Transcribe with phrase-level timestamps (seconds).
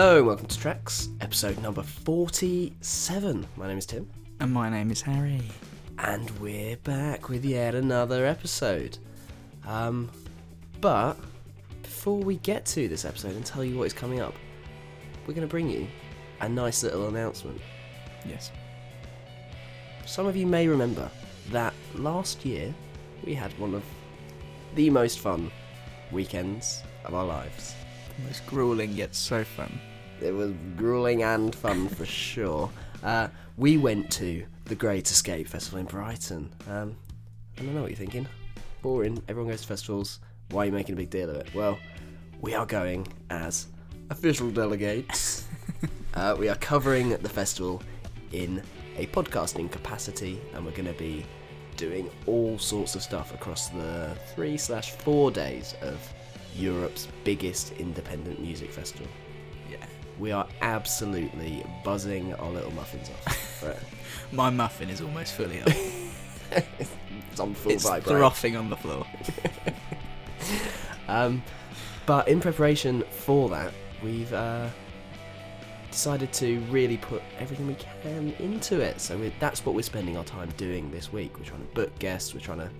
[0.00, 3.44] Hello and welcome to Tracks, episode number 47.
[3.56, 5.42] My name is Tim, And my name is Harry.
[5.98, 8.96] and we're back with yet another episode.
[9.66, 10.08] Um,
[10.80, 11.14] but
[11.82, 14.34] before we get to this episode and tell you what is coming up,
[15.26, 15.88] we're going to bring you
[16.42, 17.60] a nice little announcement.
[18.24, 18.52] Yes.
[20.06, 21.10] Some of you may remember
[21.50, 22.72] that last year
[23.26, 23.82] we had one of
[24.76, 25.50] the most fun
[26.12, 27.74] weekends of our lives.
[28.16, 29.80] The most grueling yet so fun.
[30.20, 32.70] It was grueling and fun for sure.
[33.02, 36.52] Uh, we went to the Great Escape Festival in Brighton.
[36.68, 36.96] Um,
[37.56, 38.26] I don't know what you're thinking.
[38.82, 39.22] Boring.
[39.28, 40.20] Everyone goes to festivals.
[40.50, 41.54] Why are you making a big deal of it?
[41.54, 41.78] Well,
[42.40, 43.68] we are going as
[44.10, 45.46] official delegates.
[46.14, 47.82] uh, we are covering the festival
[48.32, 48.62] in
[48.96, 51.24] a podcasting capacity, and we're going to be
[51.76, 56.00] doing all sorts of stuff across the three slash four days of
[56.56, 59.06] Europe's biggest independent music festival.
[60.18, 63.44] We are absolutely buzzing our little muffins off.
[63.60, 63.76] Right.
[64.30, 65.66] My muffin is almost fully up.
[66.52, 68.16] it's on full it's vibrate.
[68.16, 69.04] frothing on the floor.
[71.08, 71.42] Um,
[72.06, 74.68] but in preparation for that, we've uh,
[75.90, 79.00] decided to really put everything we can into it.
[79.00, 81.38] So we're, that's what we're spending our time doing this week.
[81.38, 82.34] We're trying to book guests.
[82.34, 82.70] We're trying to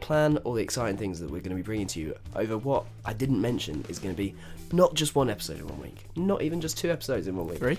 [0.00, 2.84] plan all the exciting things that we're going to be bringing to you over what
[3.04, 4.34] I didn't mention is going to be
[4.72, 7.58] not just one episode in one week, not even just two episodes in one week,
[7.58, 7.78] Three?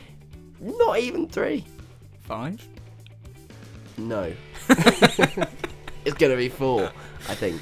[0.60, 1.66] not even three.
[2.22, 2.66] Five?
[3.98, 4.34] No.
[4.70, 6.92] it's going to be four,
[7.28, 7.60] I think.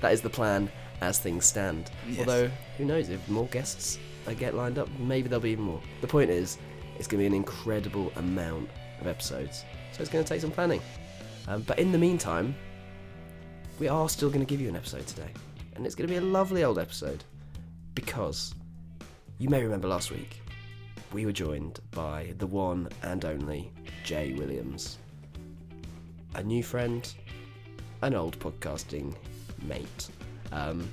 [0.00, 1.90] That is the plan as things stand.
[2.08, 2.20] Yes.
[2.20, 5.80] Although, who knows, if more guests I get lined up, maybe there'll be even more.
[6.00, 6.58] The point is,
[6.98, 9.64] it's going to be an incredible amount of episodes.
[9.92, 10.80] So it's going to take some planning.
[11.48, 12.54] Um, but in the meantime,
[13.78, 15.30] we are still going to give you an episode today.
[15.74, 17.24] And it's going to be a lovely old episode.
[17.94, 18.54] Because
[19.38, 20.42] you may remember last week,
[21.12, 23.72] we were joined by the one and only
[24.04, 24.98] Jaye Williams
[26.34, 27.14] a new friend,
[28.02, 29.14] an old podcasting
[29.62, 30.08] mate.
[30.52, 30.88] Um,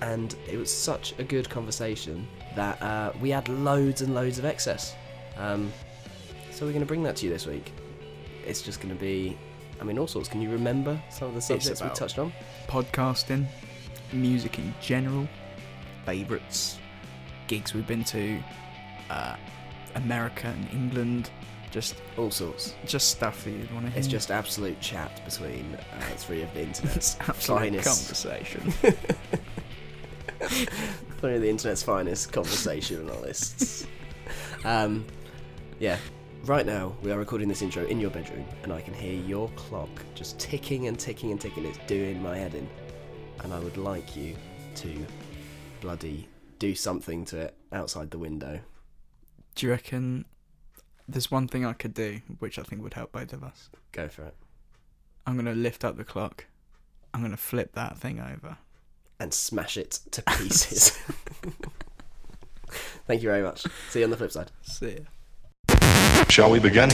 [0.00, 2.26] and it was such a good conversation
[2.56, 4.94] that uh, we had loads and loads of excess.
[5.36, 5.72] Um,
[6.50, 7.72] so we're going to bring that to you this week.
[8.46, 9.38] It's just going to be,
[9.84, 10.30] I mean, all sorts.
[10.30, 12.32] Can you remember some of the subjects we touched on?
[12.68, 13.44] Podcasting,
[14.14, 15.28] music in general,
[16.06, 16.78] favourites,
[17.48, 18.42] gigs we've been to,
[19.10, 19.36] uh,
[19.94, 21.28] America and England,
[21.70, 22.72] just All sorts.
[22.86, 23.98] just stuff that you'd want to hear.
[23.98, 28.70] It's just absolute chat between uh, three of the internet's absolute finest, conversation.
[31.18, 33.86] three of the internet's finest conversationalists.
[34.64, 35.04] um,
[35.78, 35.98] yeah.
[36.44, 39.48] Right now, we are recording this intro in your bedroom, and I can hear your
[39.56, 41.64] clock just ticking and ticking and ticking.
[41.64, 42.68] It's doing my head in.
[43.42, 44.36] And I would like you
[44.74, 45.06] to
[45.80, 46.28] bloody
[46.58, 48.60] do something to it outside the window.
[49.54, 50.26] Do you reckon
[51.08, 53.70] there's one thing I could do which I think would help both of us?
[53.92, 54.34] Go for it.
[55.26, 56.44] I'm going to lift up the clock.
[57.14, 58.58] I'm going to flip that thing over.
[59.18, 60.90] And smash it to pieces.
[63.06, 63.64] Thank you very much.
[63.88, 64.50] See you on the flip side.
[64.60, 65.04] See ya.
[66.28, 66.90] Shall we begin?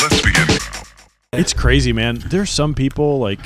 [0.00, 0.46] Let's begin.
[1.32, 2.22] It's crazy, man.
[2.26, 3.40] There's some people like,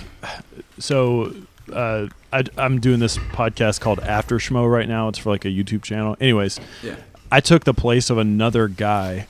[0.78, 1.34] so
[1.72, 5.08] uh, I, I'm doing this podcast called After Schmo right now.
[5.08, 6.16] It's for like a YouTube channel.
[6.20, 6.96] Anyways, Yeah.
[7.32, 9.26] I took the place of another guy,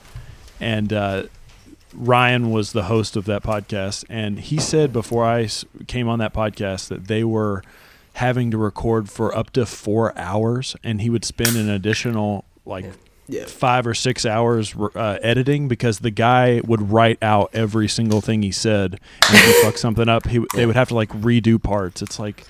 [0.59, 1.23] and uh,
[1.93, 4.05] Ryan was the host of that podcast.
[4.09, 5.49] And he said before I
[5.87, 7.63] came on that podcast that they were
[8.15, 12.85] having to record for up to four hours, and he would spend an additional like
[13.27, 13.45] Yeah.
[13.45, 18.41] five or six hours uh, editing because the guy would write out every single thing
[18.41, 18.99] he said.
[19.27, 22.01] And if he fucked something up, he, they would have to like redo parts.
[22.01, 22.45] It's like,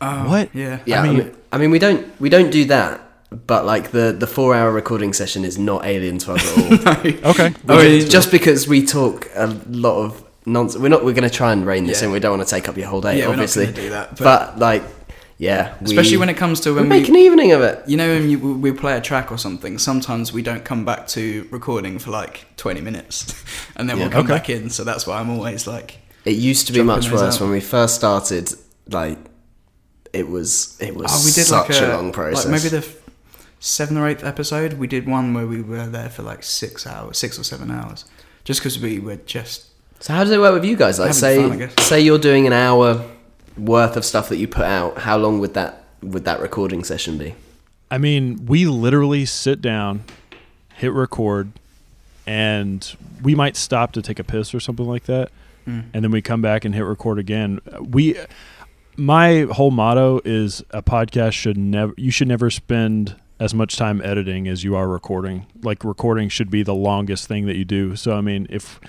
[0.00, 0.54] Oh, What?
[0.54, 0.78] Yeah.
[0.86, 3.00] Yeah, I I mean, mean- I mean, we don't we don't do that,
[3.46, 7.30] but like the the four hour recording session is not alien to us at all.
[7.32, 11.12] okay, We Oh, ju- just because we talk a lot of nonsense, we're not we're
[11.12, 12.06] going to try and rein this Yeah.
[12.08, 12.12] in.
[12.12, 13.66] We don't want to take up your whole day, Yeah, we're not obviously.
[13.72, 14.82] do that, but, but- like,
[15.40, 17.82] yeah, we, Especially when it comes to when we make we, an evening of it.
[17.88, 19.78] you know, when you, we play a track or something.
[19.78, 23.42] Sometimes we don't come back to recording for like 20 minutes,
[23.76, 24.02] and then Yeah.
[24.02, 24.34] we'll come Okay.
[24.34, 24.68] back in.
[24.68, 25.96] So that's why I'm always like,
[26.26, 27.40] It used to be much worse out.
[27.40, 28.52] when we first started.
[28.90, 29.16] Like,
[30.12, 32.44] it was it was oh, we did such like a, a, long process.
[32.44, 32.96] Like maybe the f-
[33.60, 37.16] seventh or eighth episode, we did one where we were there for like six hours,
[37.16, 38.04] six or seven hours,
[38.44, 39.68] just because we were just
[40.00, 40.98] So how does it work with you guys?
[40.98, 43.02] Like, say fun, say you're doing an hour
[43.56, 44.98] worth of stuff that you put out.
[44.98, 47.34] How long would that would that recording session be?
[47.90, 50.04] I mean, we literally sit down,
[50.74, 51.50] hit record,
[52.26, 55.30] and we might stop to take a piss or something like that.
[55.66, 55.84] Mm.
[55.92, 57.60] and then we come back and hit record again.
[57.80, 58.16] We,
[58.96, 64.00] my whole motto is a podcast should never, you should never spend as much time
[64.02, 65.46] editing as you are recording.
[65.62, 67.94] Like recording should be the longest thing that you do.
[67.94, 68.80] So I mean, if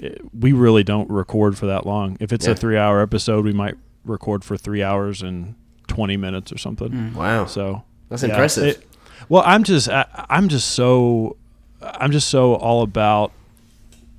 [0.00, 2.52] eh, we really don't record for that long, if it's Yeah.
[2.52, 5.54] a three-hour episode, we might record for three hours and
[5.86, 6.90] twenty minutes or something.
[6.90, 7.14] Mm.
[7.14, 8.64] Wow, So that's yeah, impressive.
[8.64, 8.88] it-
[9.28, 11.36] well, I'm just I, I'm just so
[11.80, 13.32] I'm just so all about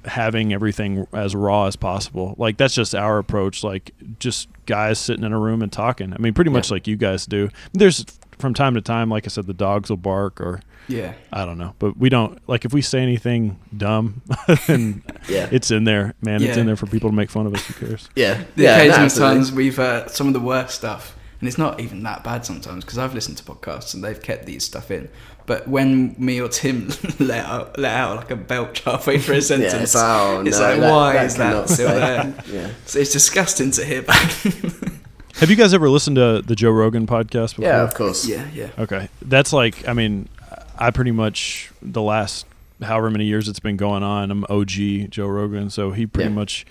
[0.05, 2.35] having everything as raw as possible.
[2.37, 3.63] Like that's just our approach.
[3.63, 6.13] Like just guys sitting in a room and talking.
[6.13, 6.75] I mean, pretty much Yeah.
[6.75, 7.49] like you guys do.
[7.73, 8.05] There's
[8.37, 11.13] from time to time, like I said, the dogs will bark or Yeah.
[11.31, 14.21] I don't know, but we don't like if we say anything dumb,
[14.67, 16.41] and yeah, it's in there, man.
[16.43, 17.65] It's in there for people to make fun of us.
[17.67, 18.09] Who cares?
[18.15, 18.77] yeah, The yeah.
[18.83, 22.23] no, occasional times we've uh, some of the worst stuff, and it's not even that
[22.23, 25.09] bad sometimes because I've listened to podcasts and they've kept these stuff in.
[25.45, 26.89] But when me or Tim
[27.19, 30.57] let out, let out like a belch halfway through a sentence, Yeah, it's, oh, it's
[30.59, 32.33] no, like, that- why that is that still there?
[32.49, 32.69] Yeah.
[32.85, 34.31] So it's disgusting to hear back.
[35.37, 37.65] Have you guys ever listened to the Joe Rogan podcast before?
[37.65, 38.25] yeah, of course.
[38.25, 38.69] yeah, yeah.
[38.77, 40.29] Okay, that's like I mean,
[40.77, 42.45] I pretty much the last
[42.81, 44.29] however many years it's been going on.
[44.31, 46.35] I'm OG Joe Rogan, so he pretty Yeah.
[46.35, 46.65] much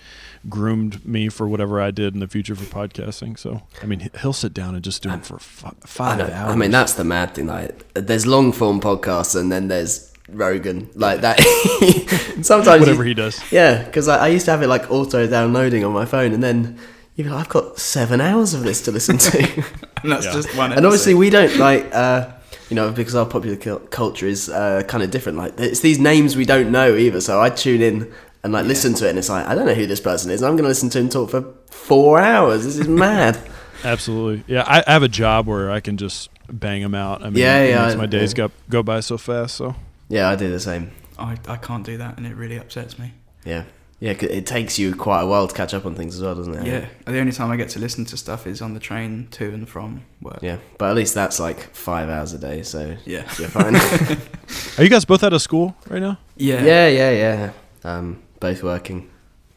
[0.49, 3.39] groomed me for whatever I did in the future for podcasting.
[3.39, 6.25] So I mean, he'll sit down and just do it for fi- I, five know.
[6.33, 6.51] hours.
[6.53, 7.47] I mean, that's the mad thing.
[7.47, 10.89] Like, there's long form podcasts, and then there's Rogan.
[10.95, 11.39] Like that.
[12.41, 13.39] Sometimes, whatever you, he does.
[13.51, 16.43] yeah, because I, I used to have it like auto downloading on my phone, and
[16.43, 16.77] then
[17.15, 19.63] you'd be like, I've got seven hours of this to listen to.
[20.03, 20.33] And that's Yeah.
[20.33, 20.73] just one.
[20.73, 21.87] and obviously, we don't like.
[21.95, 22.27] Uh,
[22.73, 23.55] you know, because our popular
[23.91, 25.37] culture is uh, kind of different.
[25.37, 27.21] Like, it's these names we don't know either.
[27.21, 28.11] So I tune in
[28.43, 30.41] and like listen to it, and it's like I don't know who this person is.
[30.41, 32.63] and I'm going to listen to him talk for four hours.
[32.65, 33.37] This is mad.
[33.83, 34.63] Absolutely, yeah.
[34.65, 37.21] I, I have a job where I can just bang them out.
[37.21, 38.47] I mean, Yeah, it yeah, makes my days yeah.
[38.47, 39.53] go go by so fast.
[39.55, 39.75] So
[40.09, 40.89] yeah, I do the same.
[41.19, 43.13] I, I can't do that, and it really upsets me.
[43.45, 43.65] Yeah,
[44.03, 44.13] yeah.
[44.13, 46.53] 'cause it takes you quite a while to catch up on things as well, doesn't
[46.59, 46.65] it?
[46.65, 46.85] Yeah.
[47.13, 49.67] The only time I get to listen to stuff is on the train to and
[49.67, 50.39] from work.
[50.41, 53.23] Yeah, but at least that's like five hours a day, so Yeah.
[53.39, 53.75] you're fine.
[54.77, 56.17] are you guys both out of school right now?
[56.37, 56.63] Yeah.
[56.63, 57.51] yeah, yeah, yeah.
[57.83, 59.09] Um, both working.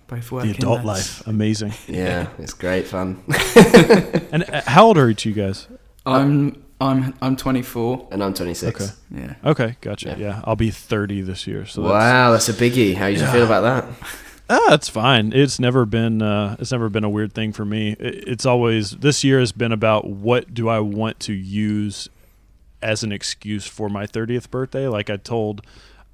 [0.08, 0.52] Both working.
[0.52, 1.72] the adult that's- life, amazing.
[1.88, 3.22] Yeah, it's great fun.
[4.32, 5.66] And uh, how old are each of you guys?
[6.04, 8.08] I'm I'm I'm 24.
[8.12, 8.80] and I'm 26.
[8.82, 8.92] Okay.
[9.10, 9.34] Yeah.
[9.50, 10.08] Okay, gotcha.
[10.10, 10.16] Yeah.
[10.26, 11.64] Yeah, I'll be 30 this year.
[11.66, 12.94] So that's, wow, that's a biggie.
[12.94, 13.84] How do you feel about that?
[14.48, 15.32] Ah, it's fine.
[15.32, 17.96] It's never been uh, it's never been a weird thing for me.
[17.98, 22.08] It's always this year has been about what do I want to use
[22.80, 24.86] as an excuse for my 30th birthday.
[24.86, 25.62] Like I told,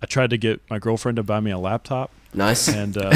[0.02, 2.69] I tried to get my girlfriend to buy me a laptop, Nice.
[2.69, 3.11] and uh,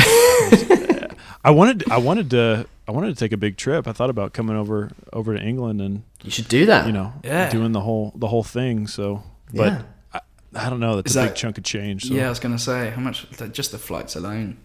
[1.45, 3.89] I wanted I wanted to I wanted to take a big trip.
[3.89, 6.87] I thought about coming over over to England and You should do that.
[6.87, 7.49] you know Yeah.
[7.49, 8.87] doing the whole the whole thing.
[8.87, 9.23] So,
[9.55, 9.83] but Yeah.
[10.13, 10.21] I,
[10.55, 10.97] I don't know.
[10.97, 12.05] That's Is a that- big chunk of change.
[12.09, 12.15] So.
[12.15, 14.59] Yeah, I was gonna say how much just the flights alone.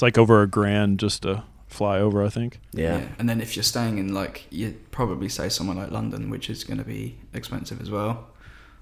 [0.00, 2.24] It's like over a grand just to fly over.
[2.24, 2.58] I think.
[2.72, 3.06] Yeah.
[3.18, 6.64] And then if you're staying in like you'd probably say somewhere like London, which is
[6.64, 8.30] gonna be expensive as well.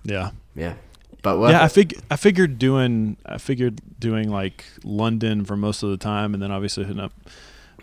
[0.05, 0.31] Yeah.
[0.55, 0.75] Yeah.
[1.23, 5.82] But worth yeah, I fig I figured doing I figured doing like London for most
[5.82, 7.12] of the time, and then obviously hitting up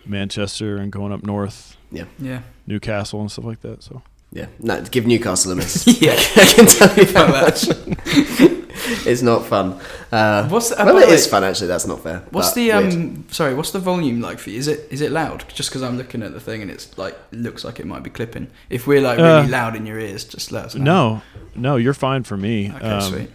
[0.05, 2.05] Manchester and going up north, Yeah.
[2.17, 2.43] Yeah.
[2.65, 3.83] Newcastle and stuff like that.
[3.83, 4.01] So
[4.35, 4.47] Yeah.
[4.59, 5.87] No, give Newcastle a miss.
[6.01, 6.11] Yeah.
[6.35, 8.65] I can tell you that much.
[9.07, 9.79] it's not fun.
[10.11, 11.67] Uh, What's the, well, by it the is fun actually.
[11.67, 12.19] That's not fair.
[12.31, 12.93] What's but the weird.
[12.93, 13.25] um?
[13.31, 14.59] Sorry, what's the volume like for you?
[14.59, 15.45] Is it is it loud?
[15.53, 18.09] Just because I'm looking at the thing and it's like looks like it might be
[18.09, 18.47] clipping.
[18.69, 20.83] If we're like really Uh, loud in your ears, just let us know.
[20.83, 21.21] no,
[21.55, 22.71] no, you're fine for me.
[22.75, 23.29] Okay, Um, sweet.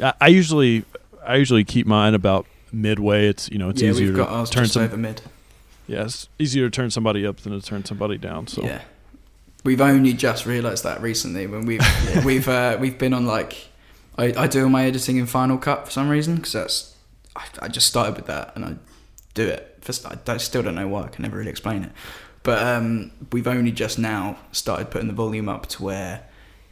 [0.00, 0.84] I, I usually
[1.26, 3.26] I usually keep mine about midway.
[3.28, 4.84] It's you know it's yeah, easier we've to ours turn just some.
[4.84, 5.22] over mid.
[5.88, 8.46] Yeah, easier to turn somebody up than to turn somebody down.
[8.48, 8.82] So Yeah,
[9.66, 11.82] we've only just realised that recently when we've
[12.24, 13.68] we've uh, we've been on like
[14.16, 16.96] I, I do all my editing in Final Cut for some reason because that's
[17.34, 18.76] I, I just started with that and I
[19.34, 19.78] do it.
[19.82, 19.92] For,
[20.26, 21.02] I still don't know why.
[21.04, 21.92] I can never really explain it.
[22.42, 26.22] But um, we've only just now started putting the volume up to where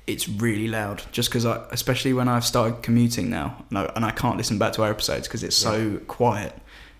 [0.06, 1.02] it's really loud.
[1.12, 4.56] Just because I, especially when I've started commuting now, and I, and I can't listen
[4.58, 6.56] back to our episodes because it's so quiet.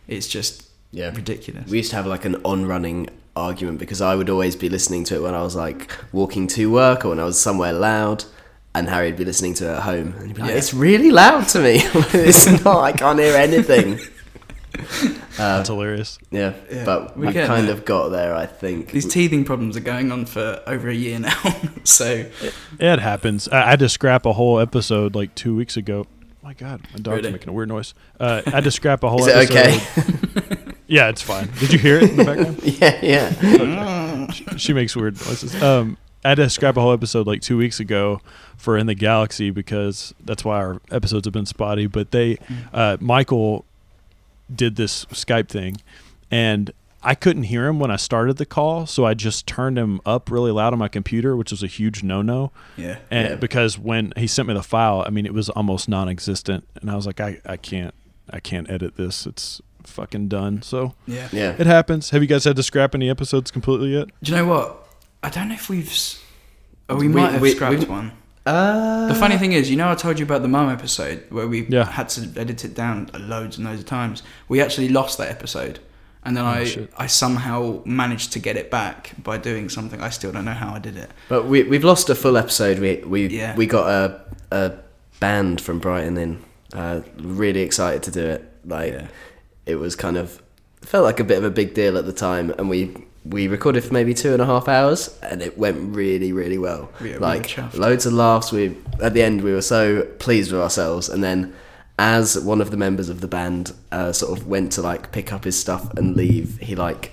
[0.09, 1.11] It's just Yeah.
[1.15, 1.71] ridiculous.
[1.71, 5.17] We used to have like an on-running argument because I would always be listening to
[5.17, 8.25] it when I was like walking to work or when I was somewhere loud,
[8.75, 10.57] and Harry would be listening to it at home, and he'd be like, Yeah.
[10.57, 11.77] "It's really loud to me.
[12.13, 12.79] it's not.
[12.83, 13.99] I can't hear anything."
[15.37, 16.19] Uh, that's hilarious.
[16.33, 17.75] yeah, Yeah, but we're we kind there.
[17.75, 18.91] of got there, I think.
[18.91, 21.41] These teething problems are going on for over a year now.
[21.85, 22.25] so
[22.81, 23.49] It happens.
[23.49, 26.07] I, I had to scrap a whole episode like two weeks ago.
[26.43, 27.33] My God, my dog's Really?
[27.33, 27.95] making a weird noise.
[28.19, 29.27] Uh, I had to scrap a whole.
[29.27, 30.41] Is it episode.
[30.47, 30.54] okay?
[30.87, 31.49] Yeah, it's fine.
[31.59, 32.61] Did you hear it in the background?
[32.63, 34.57] yeah, yeah.
[34.57, 35.61] she makes weird noises.
[35.63, 38.21] Um, I had to scrap a whole episode like two weeks ago
[38.57, 41.87] for In the Galaxy because that's why our episodes have been spotty.
[41.87, 42.39] But they,
[42.73, 43.65] uh, Michael,
[44.55, 45.77] did this Skype thing,
[46.31, 46.71] and
[47.03, 50.31] I couldn't hear him when I started the call, so I just turned him up
[50.31, 52.51] really loud on my computer, which was a huge no-no.
[52.77, 52.99] Yeah.
[53.11, 53.35] And Yeah.
[53.37, 56.97] because when he sent me the file, I mean, it was almost non-existent, and I
[56.97, 57.95] was like, I, I can't,
[58.31, 59.27] I can't edit this.
[59.27, 60.63] It's fucking done.
[60.63, 61.29] So Yeah.
[61.33, 61.55] Yeah.
[61.59, 62.11] it happens.
[62.11, 64.09] Have you guys had to scrap any episodes completely yet?
[64.23, 64.87] Do you know what?
[65.23, 65.93] I don't know if we've.
[66.89, 68.13] Oh, we, We- might have we- scrapped we- one.
[68.47, 71.49] Uh, The funny thing is, you know, I told you about the mum episode where
[71.49, 71.87] we Yeah.
[71.87, 74.23] had to edit it down loads and loads of times.
[74.49, 75.79] We actually lost that episode,
[76.27, 76.93] and then I Oh, shit.
[76.99, 80.03] I somehow managed to get it back by doing something.
[80.03, 81.11] I still don't know how I did it.
[81.31, 82.81] But we we've lost a full episode.
[82.81, 83.57] We we Yeah.
[83.57, 84.21] we got a
[84.53, 84.73] a
[85.21, 86.41] band from Brighton in.
[86.75, 88.45] Uh, really excited to do it.
[88.67, 89.07] Like Yeah.
[89.67, 90.43] It was kind of
[90.83, 92.95] felt like a bit of a big deal at the time, and we
[93.25, 96.91] we recorded for maybe two and a half hours, and it went really really well.
[97.03, 97.77] Yeah, like chuffed.
[97.79, 98.53] loads of laughs.
[98.53, 101.55] We at the end we were so pleased with ourselves, and then.
[101.97, 105.33] As one of the members of the band uh, sort of went to like pick
[105.33, 107.13] up his stuff and leave, he like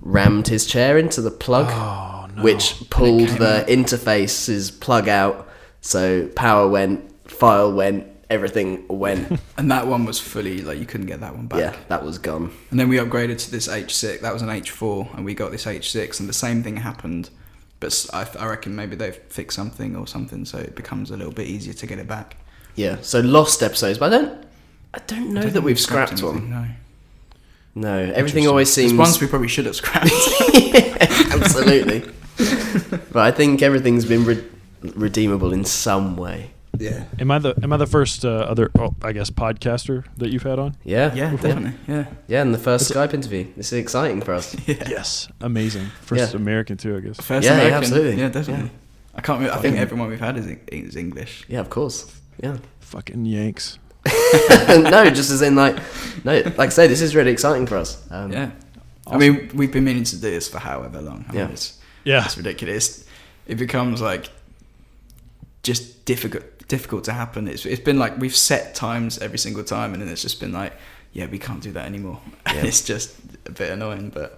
[0.00, 2.42] rammed his chair into the plug, Oh, no.
[2.42, 5.46] which pulled the interface's plug out.
[5.82, 9.40] So power went, file went, everything went.
[9.56, 11.60] And that one was fully like you couldn't get that one back.
[11.60, 12.50] yeah, that was gone.
[12.70, 14.20] And then we upgraded to this H6.
[14.20, 17.30] That was an H4, and we got this H6, and the same thing happened.
[17.78, 21.46] But I reckon maybe they've fixed something or something, so it becomes a little bit
[21.46, 22.36] easier to get it back.
[22.74, 24.46] Yeah, so lost episodes, but I don't,
[24.94, 26.50] I don't know I don't that we've scrapped anything, one.
[26.50, 26.66] No.
[27.74, 30.10] No, everything always seems Once we probably should have scrapped.
[31.32, 32.00] absolutely.
[33.12, 34.44] but I think everything's been re-
[34.82, 36.50] redeemable in some way.
[36.82, 37.04] Yeah.
[37.18, 40.42] Am I the am I the first uh, other oh, I guess podcaster that you've
[40.42, 40.76] had on?
[40.84, 41.72] Yeah, Yeah, definitely.
[41.88, 42.04] Yeah.
[42.28, 43.46] Yeah, and the first Skype interview.
[43.56, 44.54] This is exciting for us.
[44.66, 45.86] Yes, amazing.
[46.02, 46.40] First Yeah.
[46.40, 47.16] American too, I guess.
[47.20, 47.78] First Yeah, yeah, American.
[47.78, 48.20] absolutely.
[48.20, 48.64] Yeah, definitely.
[48.66, 49.14] Yeah.
[49.14, 49.38] I can't.
[49.40, 51.44] Remember, I think everyone we've had is, is English.
[51.48, 52.10] Yeah, of course.
[52.42, 52.56] Yeah.
[52.80, 53.78] Fucking Yanks.
[54.68, 55.76] no, just as in like,
[56.24, 58.02] no, like I say, this is really exciting for us.
[58.10, 58.50] Um, Yeah.
[59.06, 61.24] I mean, we've been meaning to do this for however long.
[61.28, 61.48] I mean, Yeah.
[61.50, 62.24] It's, Yeah.
[62.24, 63.04] it's ridiculous.
[63.46, 64.30] It becomes like
[65.62, 66.44] just difficult
[66.76, 67.40] difficult to happen.
[67.52, 70.52] It's it's been like we've set times every single time, and then it's just been
[70.62, 70.72] like,
[71.18, 72.18] yeah, we can't do that anymore.
[72.54, 72.64] Yeah.
[72.68, 73.08] it's just
[73.46, 74.30] a bit annoying, but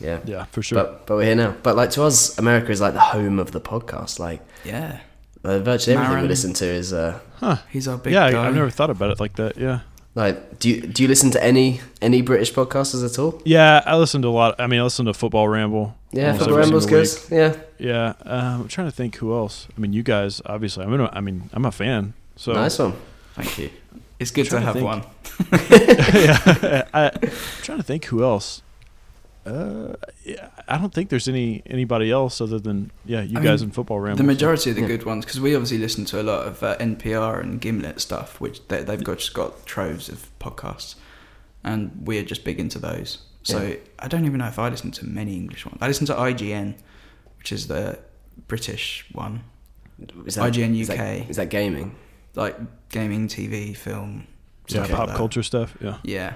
[0.00, 0.18] Yeah.
[0.24, 0.76] Yeah, for sure.
[0.78, 1.52] But but we're here now.
[1.66, 4.18] But like to us, America is like the home of the podcast.
[4.28, 5.00] Like yeah,
[5.44, 7.56] uh, virtually everything we listen to is uh, huh.
[7.74, 8.46] he's our big Yeah, guy.
[8.46, 9.56] I've never thought about it like that.
[9.56, 9.80] Yeah.
[10.14, 10.58] Like.
[10.58, 13.40] Do you do you listen to any any British podcasters at all?
[13.44, 14.60] Yeah, I listen to a lot.
[14.60, 15.96] I mean, I listen to Football Ramble.
[16.12, 17.06] Yeah, Football Ramble's good.
[17.08, 17.30] week.
[17.30, 19.66] Yeah, Yeah, um, I'm trying to think who else.
[19.76, 20.84] I mean, you guys obviously.
[20.84, 22.12] I'm gonna, I mean, I'm a fan.
[22.36, 22.94] So nice one.
[23.34, 23.70] Thank you.
[24.18, 24.86] It's good to Trying to have think.
[24.86, 25.02] one.
[26.20, 27.30] yeah, I, I'm
[27.62, 28.60] trying to think who else.
[29.46, 29.94] Uh,
[30.24, 33.70] yeah, I don't think there's any anybody else other than yeah, you I guys mean,
[33.70, 34.18] in Football Ramble.
[34.18, 34.88] The majority of the Yeah.
[34.88, 38.40] good ones, because we obviously listen to a lot of uh, NPR and Gimlet stuff,
[38.40, 40.96] which they, they've got just got troves of podcasts,
[41.64, 43.18] and we're just big into those.
[43.42, 43.76] So Yeah.
[43.98, 45.78] I don't even know if I listen to many English ones.
[45.80, 46.74] I listen to IGN,
[47.38, 47.98] which is the
[48.46, 49.44] British one,
[50.26, 51.30] Is IGN that- UK.
[51.30, 51.94] Is that gaming?
[52.36, 52.56] like
[52.90, 54.26] gaming, TV, film,
[54.68, 55.76] yeah, stuff like pop culture stuff.
[55.80, 55.96] Yeah.
[56.04, 56.34] Yeah,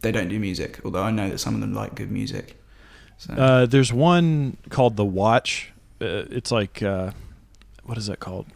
[0.00, 2.60] they don't do music, although I know that some of them like good music.
[3.18, 5.72] So Uh, there's one called The Watch.
[6.00, 7.10] Uh, it's like uh,
[7.84, 8.46] what is that called?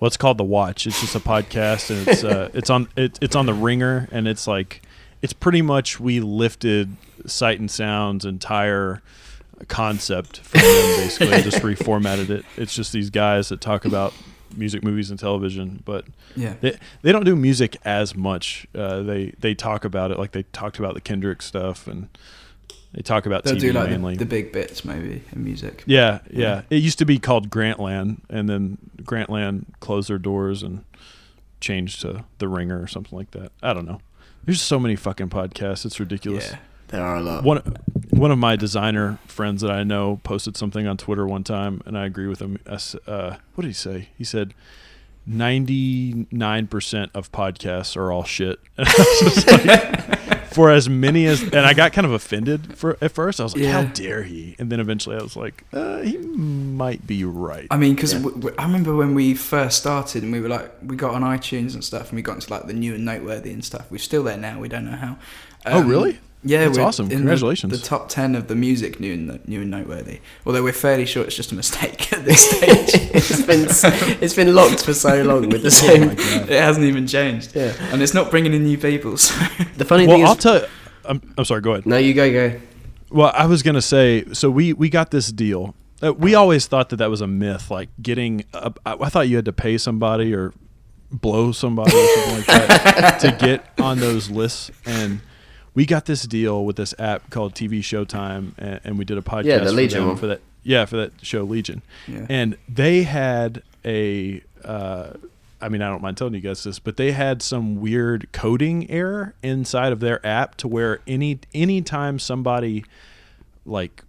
[0.00, 0.86] Well, it's called The Watch.
[0.86, 4.26] It's just a podcast, and it's uh, it's on it, it's on the Ringer, and
[4.28, 4.82] it's like
[5.22, 9.02] it's pretty much we lifted Sight and Sound's entire
[9.66, 12.44] concept from them, basically, and just reformatted it.
[12.56, 14.14] It's just these guys that talk about
[14.56, 16.04] music, movies, and television, but
[16.36, 18.66] yeah, they they don't do music as much.
[18.74, 22.08] Uh, they they talk about it like they talked about the Kendrick stuff, and
[22.92, 24.14] they talk about they'll TV do like mainly.
[24.14, 25.84] the, the big bits maybe in music.
[25.86, 30.84] yeah, yeah, It used to be called Grantland, and then Grantland closed their doors and
[31.60, 33.52] changed to The Ringer or something like that.
[33.62, 34.00] I don't know.
[34.44, 35.84] There's so many fucking podcasts.
[35.84, 36.50] It's ridiculous.
[36.52, 36.58] Yeah.
[36.88, 37.44] There are a lot.
[37.44, 37.76] One
[38.18, 41.96] one of my designer friends that I know posted something on Twitter one time, and
[41.96, 42.58] I agree with him.
[42.66, 44.08] Uh, what did he say?
[44.16, 44.54] He said.
[45.30, 48.60] 99% of podcasts are all shit.
[48.78, 52.78] And I was just like, for as many as, and I got kind of offended
[52.78, 53.38] for at first.
[53.38, 54.56] I was like, how dare he?
[54.58, 57.66] And then eventually I was like, uh, he might be right.
[57.70, 58.20] I mean, because Yeah.
[58.20, 61.20] w- w- I remember when we first started and we were like, we got on
[61.22, 63.84] iTunes and stuff, and we got into like the new and noteworthy and stuff.
[63.90, 64.58] We're still there now.
[64.58, 65.18] We don't know how.
[65.66, 66.18] Oh, really?
[66.44, 67.04] Yeah, That's we're awesome.
[67.06, 67.72] in the- Congratulations.
[67.80, 70.20] The, top ten of the music new and new and noteworthy.
[70.46, 72.90] Although we're fairly sure it's just a mistake at this stage.
[73.14, 73.66] it's been
[74.22, 76.06] it's been locked for so long with the oh same.
[76.08, 76.48] my God.
[76.48, 77.56] it hasn't even changed.
[77.56, 77.74] Yeah.
[77.92, 79.16] and it's not bringing in new people.
[79.16, 79.34] So
[79.76, 80.66] The funny Well, thing I'll is, tell you.
[81.04, 81.86] I'm, I'm sorry, go ahead.
[81.86, 82.60] no, you go go.
[83.10, 85.74] Well, I was gonna say, so we we got this deal.
[86.00, 88.44] Uh, we always thought that that was a myth, like getting.
[88.54, 90.52] A, I, I thought you had to pay somebody or
[91.10, 94.70] blow somebody or something like that to get on those lists.
[94.86, 95.20] And
[95.74, 99.22] we got this deal with this app called TV Showtime, and, and we did a
[99.22, 99.44] podcast.
[99.44, 100.16] Yeah, the for Legion them one.
[100.16, 100.40] for that.
[100.62, 102.26] Yeah, for that show Legion, Yeah.
[102.28, 104.42] and they had a.
[104.64, 105.12] Uh,
[105.60, 108.88] I mean, I don't mind telling you guys this, but they had some weird coding
[108.90, 112.84] error inside of their app to where any anytime somebody
[113.66, 114.04] like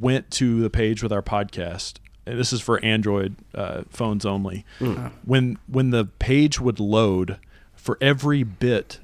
[0.00, 1.94] went to the page with our podcast
[2.26, 4.64] and this is for android uh, phones only
[5.24, 7.38] when when the page would load
[7.74, 9.00] for every bit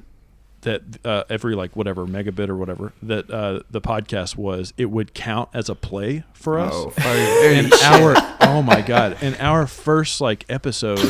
[0.62, 5.14] that uh, every like whatever megabit or whatever that uh, the podcast was it would
[5.14, 6.72] count as a play for us.
[6.74, 9.18] Oh, holy and our oh my god.
[9.20, 11.00] And our first like episode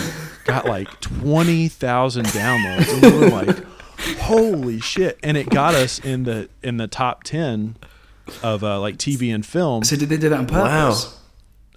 [0.45, 2.93] got like 20,000 downloads.
[2.93, 3.65] And we were like
[4.19, 5.19] holy shit.
[5.23, 7.77] And it got us in the in the top 10
[8.43, 9.85] of uh, like TV and film.
[9.85, 11.20] So did they do that on purpose?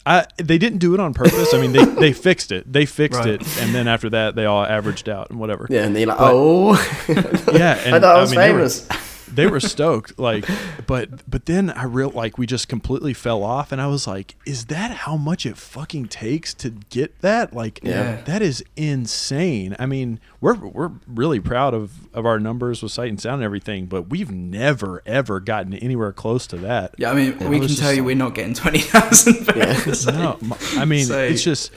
[0.05, 1.53] I they didn't do it on purpose.
[1.53, 2.71] I mean they they fixed it.
[2.71, 3.29] They fixed Right.
[3.41, 5.65] it and then after that they all averaged out and whatever.
[5.69, 6.73] Yeah, and they're like, But- oh,
[7.53, 8.87] yeah and I thought I was mean, they were- famous.
[9.35, 10.45] They were stoked like
[10.87, 14.35] but but then i real like we just completely fell off and i was like
[14.45, 18.21] is that how much it fucking takes to get that like Yeah.
[18.25, 23.09] that is insane i mean we're we're really proud of of our numbers with sight
[23.09, 27.13] and sound and everything but we've never ever gotten anywhere close to that Yeah, I
[27.15, 30.13] mean, we I can tell just you we're not getting 20,000 for episode.
[30.15, 31.71] no, m- I mean So- it's just.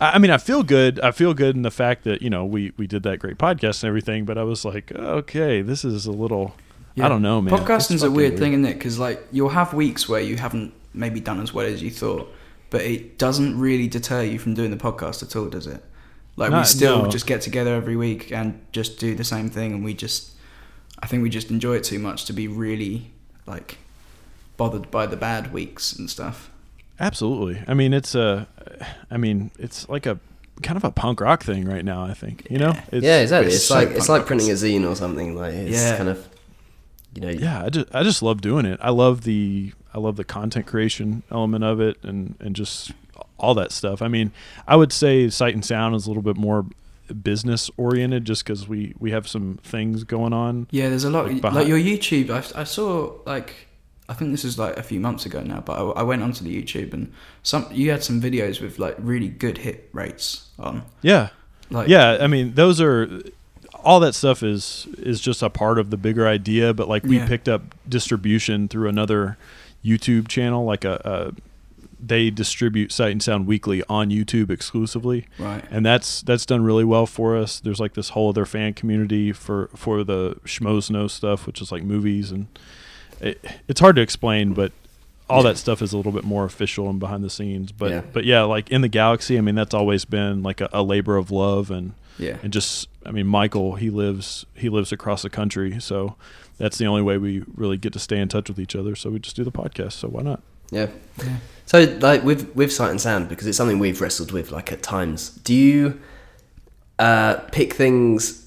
[0.00, 1.00] I I mean, I feel good.
[1.00, 3.82] I feel good in the fact that you know we we did that great podcast
[3.82, 4.24] and everything.
[4.24, 6.54] But I was like, okay, this is a little.
[7.04, 7.52] I don't know, man.
[7.56, 8.74] Podcasting's a fucking weird, thing, isn't it?
[8.74, 12.32] Because like you'll have weeks where you haven't maybe done as well as you thought,
[12.70, 15.82] but it doesn't really deter you from doing the podcast at all, does it?
[16.36, 17.08] Like No, we still no.
[17.10, 20.30] just get together every week and just do the same thing, and we just,
[21.02, 23.10] I think we just enjoy it too much to be really
[23.46, 23.78] like
[24.56, 26.50] bothered by the bad weeks and stuff.
[27.00, 27.62] Absolutely.
[27.68, 28.46] I mean, it's a.
[29.10, 30.18] I mean, it's like a
[30.62, 32.02] kind of a punk rock thing right now.
[32.04, 32.76] I think you know.
[32.90, 33.46] It's, yeah, exactly.
[33.48, 35.36] it's It's so like it's punk like printing a zine or something.
[35.36, 35.96] Like it's Yeah.
[35.96, 36.28] kind of,
[37.14, 38.78] you know, Yeah, I just I just love doing it.
[38.82, 42.92] I love the I love the content creation element of it and and just
[43.38, 44.02] all that stuff.
[44.02, 44.32] I mean,
[44.66, 46.66] I would say Sight and Sound is a little bit more
[47.22, 50.66] business oriented just because we we have some things going on.
[50.70, 51.26] Yeah, there's a lot.
[51.32, 53.68] Like Like, your YouTube, I, I saw like
[54.08, 56.44] I think this is like a few months ago now, but I, I went onto
[56.44, 60.82] the YouTube and some you had some videos with like really good hit rates on.
[61.02, 61.28] Yeah,
[61.70, 62.18] Like yeah.
[62.20, 63.22] I mean, those are
[63.88, 66.74] all that stuff is is just a part of the bigger idea.
[66.74, 67.26] But like we Yeah.
[67.26, 69.36] picked up distribution through another
[69.84, 71.00] YouTube channel, like a.
[71.04, 71.32] a
[72.00, 75.26] they distribute Sight and Sound Weekly on YouTube exclusively.
[75.36, 75.64] right.
[75.68, 77.58] and that's that's done really well for us.
[77.58, 81.72] There's like this whole other fan community for for the schmoes know stuff, which is
[81.72, 82.46] like movies, and
[83.20, 84.70] it, it's hard to explain, but
[85.28, 87.72] all that stuff is a little bit more official and behind the scenes.
[87.72, 88.02] But Yeah.
[88.12, 91.16] but yeah, like in the galaxy, I mean, that's always been like a, a labor
[91.16, 92.36] of love and Yeah.
[92.42, 96.16] and just I mean, Michael he lives he lives across the country, so
[96.58, 98.96] that's the only way we really get to stay in touch with each other.
[98.96, 99.92] So we just do the podcast.
[99.92, 100.42] So why not?
[100.70, 100.88] yeah.
[101.18, 101.36] Yeah.
[101.66, 104.82] So like with with sight and sound because it's something we've wrestled with like at
[104.82, 105.30] times.
[105.30, 106.00] Do you
[106.98, 108.46] uh, pick things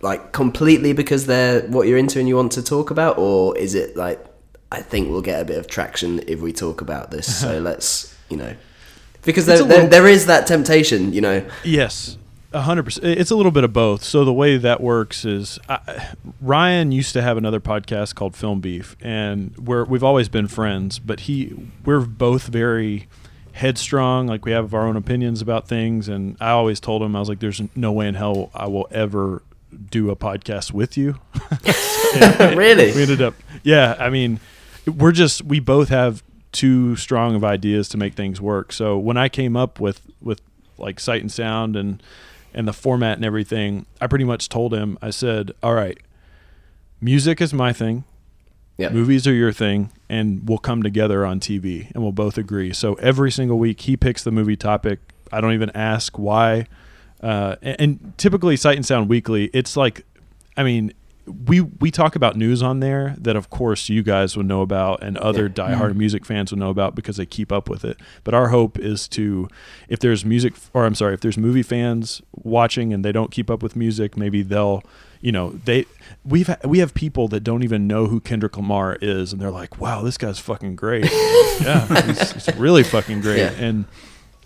[0.00, 3.74] like completely because they're what you're into and you want to talk about, or is
[3.74, 4.24] it like
[4.70, 8.14] I think we'll get a bit of traction if we talk about this, so let's
[8.28, 8.54] you know
[9.22, 11.44] because there, a there, little- there is that temptation, you know.
[11.64, 12.27] Yes, a
[12.62, 13.06] hundred percent.
[13.06, 14.02] It's a little bit of both.
[14.02, 18.60] So the way that works is, I, Ryan used to have another podcast called Film
[18.60, 20.98] Beef, and we're we've always been friends.
[20.98, 23.08] But he, we're both very
[23.52, 24.26] headstrong.
[24.26, 27.28] Like we have our own opinions about things, and I always told him I was
[27.28, 29.42] like, "There's no way in hell I will ever
[29.90, 31.18] do a podcast with you."
[32.56, 32.92] really?
[32.92, 34.40] we ended up yeah i mean
[34.86, 39.16] we're just we both have too strong of ideas to make things work so when
[39.16, 40.40] i came up with with
[40.78, 42.02] like sight and sound and
[42.54, 45.98] and the format and everything i pretty much told him i said all right
[47.00, 48.04] music is my thing.
[48.76, 48.90] Yeah.
[48.90, 52.72] movies are your thing and we'll come together on tv and we'll both agree.
[52.72, 55.00] So every single week he picks the movie topic.
[55.32, 56.66] I don't even ask why.
[57.20, 60.06] Uh, and, and typically sight and sound weekly it's like
[60.56, 60.92] i mean
[61.46, 65.02] we we talk about news on there that of course you guys would know about
[65.02, 65.98] and other diehard mm-hmm.
[65.98, 67.98] music fans would know about because they keep up with it.
[68.24, 69.48] But our hope is to
[69.88, 73.50] if there's music or i'm sorry if there's movie fans watching and they don't keep
[73.50, 74.82] up with music maybe they'll
[75.20, 75.84] you know they
[76.24, 79.80] we've we have people that don't even know who Kendrick Lamar is and they're like
[79.80, 81.10] wow this guy's fucking great.
[81.60, 83.38] Yeah he's, he's really fucking great.
[83.38, 83.50] Yeah.
[83.58, 83.84] and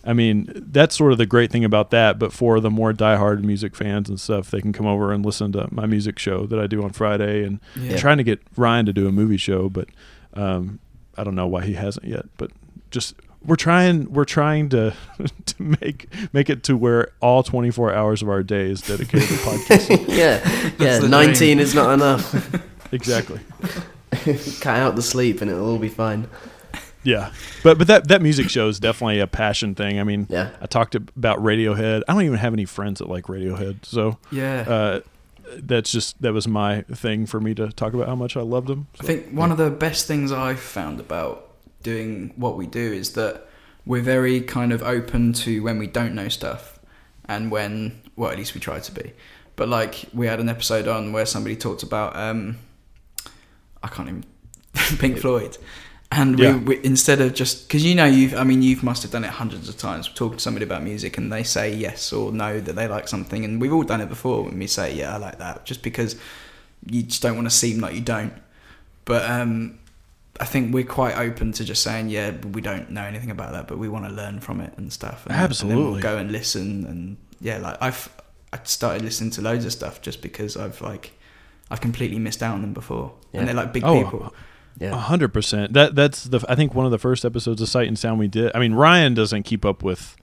[0.04, 3.42] I mean that's sort of the great thing about that but for the more diehard
[3.44, 6.58] music fans and stuff they can come over and listen to my music show that
[6.58, 7.96] I do on Friday and Yeah.
[7.96, 9.88] trying to get Ryan to do a movie show but
[10.34, 10.80] um,
[11.16, 12.50] I don't know why he hasn't yet but
[12.90, 14.94] just we're trying we're trying to
[15.46, 19.34] to make make it to where all 24 hours of our day is dedicated to
[19.34, 20.98] podcasting yeah, yeah.
[21.00, 21.60] Nineteen dream.
[21.60, 22.34] is not enough.
[22.92, 23.40] exactly.
[24.60, 26.28] Cut out the sleep and it'll all be fine.
[27.04, 29.98] Yeah, but but that that music show is definitely a passion thing.
[29.98, 30.50] I mean, Yeah.
[30.60, 32.02] I talked about Radiohead.
[32.08, 34.60] I don't even have any friends that like Radiohead, so Yeah.
[34.68, 35.00] uh,
[35.56, 38.68] that's just that was my thing for me to talk about how much I loved
[38.68, 38.86] them.
[39.00, 41.48] I think one of the best things I've found about
[41.82, 43.46] doing what we do is that
[43.84, 46.78] we're very kind of open to when we don't know stuff
[47.24, 49.12] and when, well, at least we try to be.
[49.56, 52.58] But like, we had an episode on where somebody talked about, um,
[53.82, 54.24] I can't even,
[54.98, 55.58] Pink Floyd.
[56.14, 56.56] And Yeah.
[56.56, 59.24] we, we, instead of just, because you know, you've, I mean, you've must have done
[59.24, 62.60] it hundreds of times, talking to somebody about music and they say yes or no
[62.60, 63.44] that they like something.
[63.46, 66.16] And we've all done it before when we say, yeah, I like that, just because
[66.84, 68.34] you just don't want to seem like you don't.
[69.06, 69.78] But um,
[70.38, 73.66] I think we're quite open to just saying, yeah, we don't know anything about that,
[73.66, 75.24] but we want to learn from it and stuff.
[75.24, 75.92] And, And then Absolutely.
[75.92, 78.08] we'll go and listen, and yeah, like I've
[78.52, 81.12] I started listening to loads of stuff just because I've like
[81.70, 83.40] I've completely missed out on them before, Yeah.
[83.40, 84.34] and they're like big Oh, people.
[84.80, 84.96] A Yeah.
[84.96, 85.72] hundred percent.
[85.74, 88.28] That that's the I think one of the first episodes of Sight and Sound we
[88.28, 88.50] did.
[88.54, 90.16] I mean, Ryan doesn't keep up with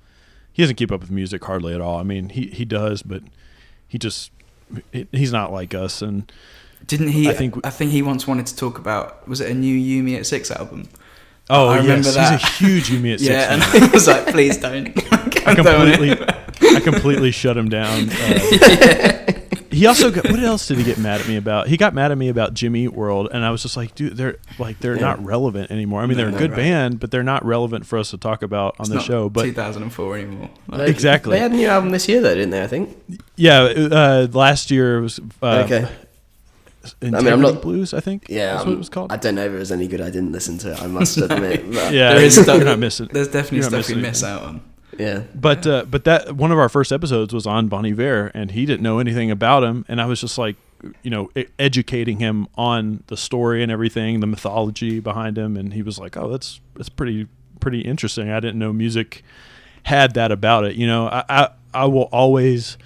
[0.51, 1.97] he doesn't keep up with music hardly at all.
[1.99, 3.21] I mean, he he does, but
[3.87, 4.31] he just
[5.11, 6.01] he's not like us.
[6.01, 6.31] And
[6.85, 7.29] Didn't he?
[7.29, 10.17] I think I think he once wanted to talk about was it a new Yumi
[10.17, 10.89] at Six album?
[11.51, 12.41] oh, I remember yes, that.
[12.41, 13.29] he's a huge Yumi at six.
[13.31, 13.63] yeah, and.
[13.63, 14.89] I was like, please don't.
[15.47, 16.11] I completely
[16.75, 18.09] I completely shut him down.
[18.09, 19.33] Uh,
[19.71, 21.67] he also got, what else did he get mad at me about?
[21.67, 24.17] He got mad at me about Jimmy Eat World, and I was just like, dude,
[24.17, 25.01] they're like they're Yeah.
[25.01, 26.01] not relevant anymore.
[26.01, 26.57] I mean, No, they're a good right.
[26.57, 29.29] band, but they're not relevant for us to talk about on It's the not show.
[29.29, 30.49] But 2004 anymore.
[30.67, 31.35] Like, Exactly.
[31.35, 32.63] They had a new album this year, though, didn't they?
[32.63, 32.97] I think.
[33.35, 35.87] yeah, uh, last year was uh, okay.
[37.01, 38.25] Integrity I'm not- Blues, I think.
[38.29, 39.11] Yeah, that's um, what it was called.
[39.11, 40.01] I don't know if it was any good.
[40.01, 40.81] I didn't listen to it.
[40.81, 41.65] I must admit.
[41.91, 43.09] Yeah, There is you're not missing.
[43.11, 44.43] There's definitely stuff we miss anything.
[44.43, 44.61] out on.
[44.99, 45.23] Yeah.
[45.33, 48.65] But uh, but that one of our first episodes was on Bon Iver, and he
[48.65, 50.57] didn't know anything about him, and I was just like,
[51.03, 55.81] you know, educating him on the story and everything, the mythology behind him, and he
[55.81, 57.27] was like, oh, that's that's pretty
[57.59, 58.29] pretty interesting.
[58.29, 59.23] I didn't know music
[59.83, 60.75] had that about it.
[60.75, 62.77] You know, I I, I will always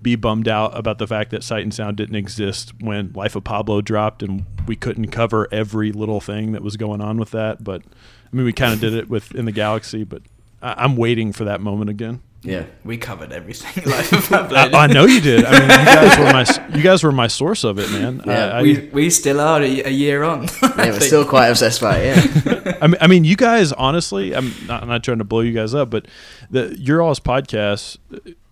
[0.00, 3.44] be bummed out about the fact that Sight and Sound didn't exist when Life of
[3.44, 7.62] Pablo dropped, and we couldn't cover every little thing that was going on with that.
[7.62, 10.22] But I mean, we kind of did it with In the Galaxy, but
[10.62, 12.22] I, I'm waiting for that moment again.
[12.42, 12.66] Yeah.
[12.84, 13.84] We covered everything.
[13.90, 14.56] Life of Pablo.
[14.56, 15.44] I, I know you did.
[15.44, 18.22] I mean, you guys were my you guys were my source of it, man.
[18.24, 20.48] Yeah, I, I, we we still are a, a year on.
[20.78, 22.46] Yeah, we're still quite obsessed by it.
[22.46, 22.78] Yeah.
[22.80, 25.52] I mean, I mean, you guys, honestly, I'm not, I'm not trying to blow you
[25.52, 26.06] guys up, but
[26.50, 27.98] the your all's podcast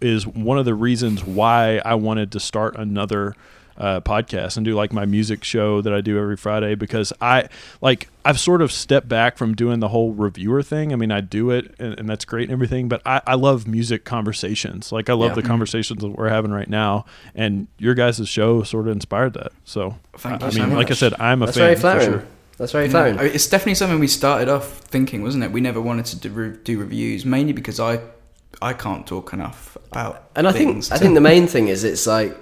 [0.00, 3.36] is one of the reasons why I wanted to start another
[3.78, 7.48] uh, podcast and do like my music show that I do every Friday because I
[7.80, 10.92] like I've sort of stepped back from doing the whole reviewer thing.
[10.92, 13.66] I mean, I do it and, and that's great and everything, but I, I love
[13.66, 14.92] music conversations.
[14.92, 15.34] Like I love Yeah.
[15.36, 19.52] the conversations that we're having right now, and your guys' show sort of inspired that.
[19.64, 21.80] So Thank I you so mean, like I said, I'm a That's fan very for
[21.80, 22.10] flattering.
[22.20, 22.24] sure.
[22.58, 22.90] That's very Yeah.
[22.92, 23.18] flattering.
[23.18, 25.52] I mean, it's definitely something we started off thinking, wasn't it?
[25.52, 28.00] We never wanted to do, re- do reviews, mainly because I
[28.62, 30.30] I can't talk enough about.
[30.34, 32.34] And I think things I think the main thing is it's like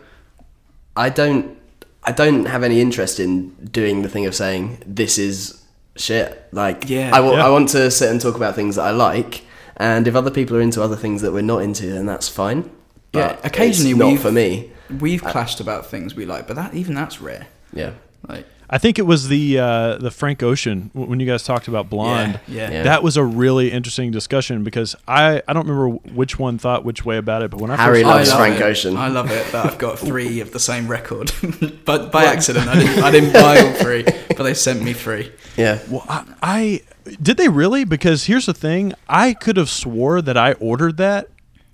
[0.96, 1.56] I don't
[2.04, 5.62] I don't have any interest in doing the thing of saying this is
[5.96, 6.46] shit.
[6.52, 7.10] Like Yeah.
[7.14, 7.46] I, Yeah.
[7.46, 9.42] I want to sit and talk about things that I like,
[9.76, 12.70] and if other people are into other things that we're not into, then that's fine.
[13.12, 14.70] Yeah, But occasionally it's not for me.
[15.00, 17.46] we've uh, clashed about things we like, but that even that's rare.
[17.72, 17.92] Yeah,
[18.28, 21.90] Like I think it was the uh, the Frank Ocean when you guys talked about
[21.90, 22.40] Blonde.
[22.48, 22.82] Yeah, Yeah.
[22.84, 27.04] That was a really interesting discussion because I, I don't remember which one thought which
[27.04, 28.62] way about it, but when I Harry first loves love Frank it.
[28.62, 28.96] Ocean.
[28.96, 31.32] I love it that I've got three of the same record,
[31.84, 34.04] but by accident I didn't I didn't buy all three,
[34.36, 35.30] but they sent me three.
[35.56, 35.80] yeah.
[35.90, 36.80] well, I, I
[37.22, 41.28] did they really because here's the thing I could have swore that I ordered that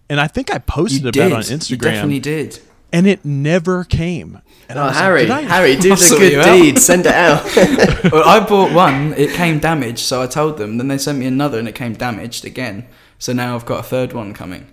[0.09, 1.27] and I think I posted You about did.
[1.27, 1.71] it on Instagram.
[1.71, 2.59] You definitely did.
[2.93, 4.41] And it never came.
[4.69, 6.39] And I Oh, was like, Harry, did I- Harry, do I'll the sort you good
[6.47, 6.53] out.
[6.57, 6.79] deed.
[6.79, 7.45] Send it out.
[8.13, 9.15] well, I bought one.
[9.15, 10.79] It came damaged, so I told them.
[10.79, 12.87] Then they sent me another, and it came damaged again.
[13.19, 14.69] So now I've got a third one coming.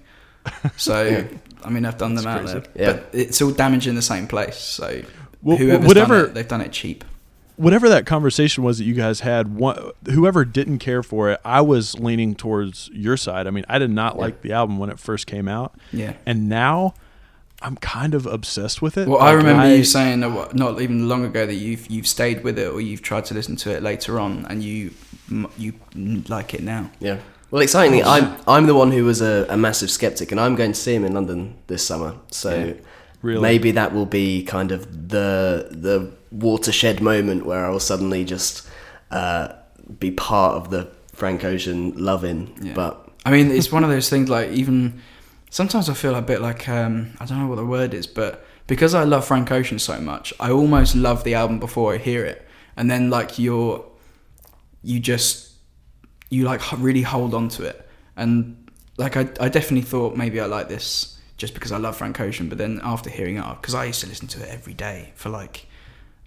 [0.78, 1.28] So
[1.64, 2.60] I mean, I've done them out crazy.
[2.60, 2.94] there, Yeah.
[2.94, 4.58] but it's all damaged in the same place.
[4.58, 5.02] So
[5.42, 7.04] Well, whoever's whatever- done it, they've done it cheap.
[7.58, 11.62] whatever that conversation was that you guys had, one, whoever didn't care for it, I
[11.62, 13.48] was leaning towards your side.
[13.48, 16.14] I mean, I did not like the album when it first came out, Yeah.
[16.26, 16.94] and now
[17.62, 19.08] I'm kind of obsessed with it.
[19.08, 22.44] Well, I Like, remember you saying uh, not even long ago that you've you've stayed
[22.44, 24.92] with it or you've tried to listen to it later on, and you
[25.58, 25.74] you
[26.30, 26.90] like it now.
[27.00, 27.18] Yeah.
[27.50, 30.74] Well, excitingly, I'm I'm the one who was a, a massive skeptic, and I'm going
[30.74, 32.16] to see him in London this summer.
[32.32, 32.74] So Yeah.
[33.24, 33.42] Really?
[33.42, 38.68] maybe that will be kind of the the watershed moment where I will suddenly just
[39.10, 39.54] uh,
[40.00, 42.56] be part of the Frank Ocean loving.
[42.62, 42.74] Yeah.
[42.76, 45.02] But I mean, it's one of those things like even
[45.50, 48.46] sometimes I feel a bit like um, I don't know what the word is, but
[48.68, 52.26] because I love Frank Ocean so much, I almost love the album before I hear
[52.26, 53.86] it, and then like you're,
[54.84, 55.54] you just,
[56.30, 60.46] you like really hold on to it, and like I, I definitely thought maybe I
[60.46, 63.86] like this just because I love Frank Ocean, but then after hearing it, because I
[63.86, 65.68] used to listen to it every day for like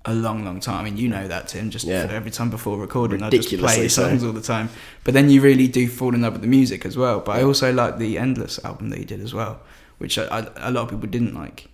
[0.06, 0.80] a long, long time.
[0.80, 1.68] I mean, you know that, Tim.
[1.70, 2.06] Just Yeah.
[2.10, 4.08] every time before recording, I just Ridiculously play so.
[4.08, 4.70] songs all the time.
[5.04, 7.20] But then you really do fall in love with the music as well.
[7.20, 9.60] But I also like the Endless album that he did as well,
[9.98, 11.68] which I, I, a lot of people didn't like.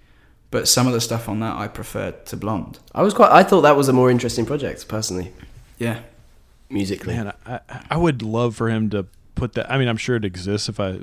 [0.51, 2.79] But some of the stuff on that I preferred to Blonde.
[2.95, 3.31] I was quite.
[3.31, 5.33] I thought that was a more interesting project personally,
[5.79, 6.01] Yeah,
[6.71, 7.15] musically.
[7.15, 9.71] Man, I, I- I would love for him to put that.
[9.71, 11.01] I mean, I'm sure it exists if I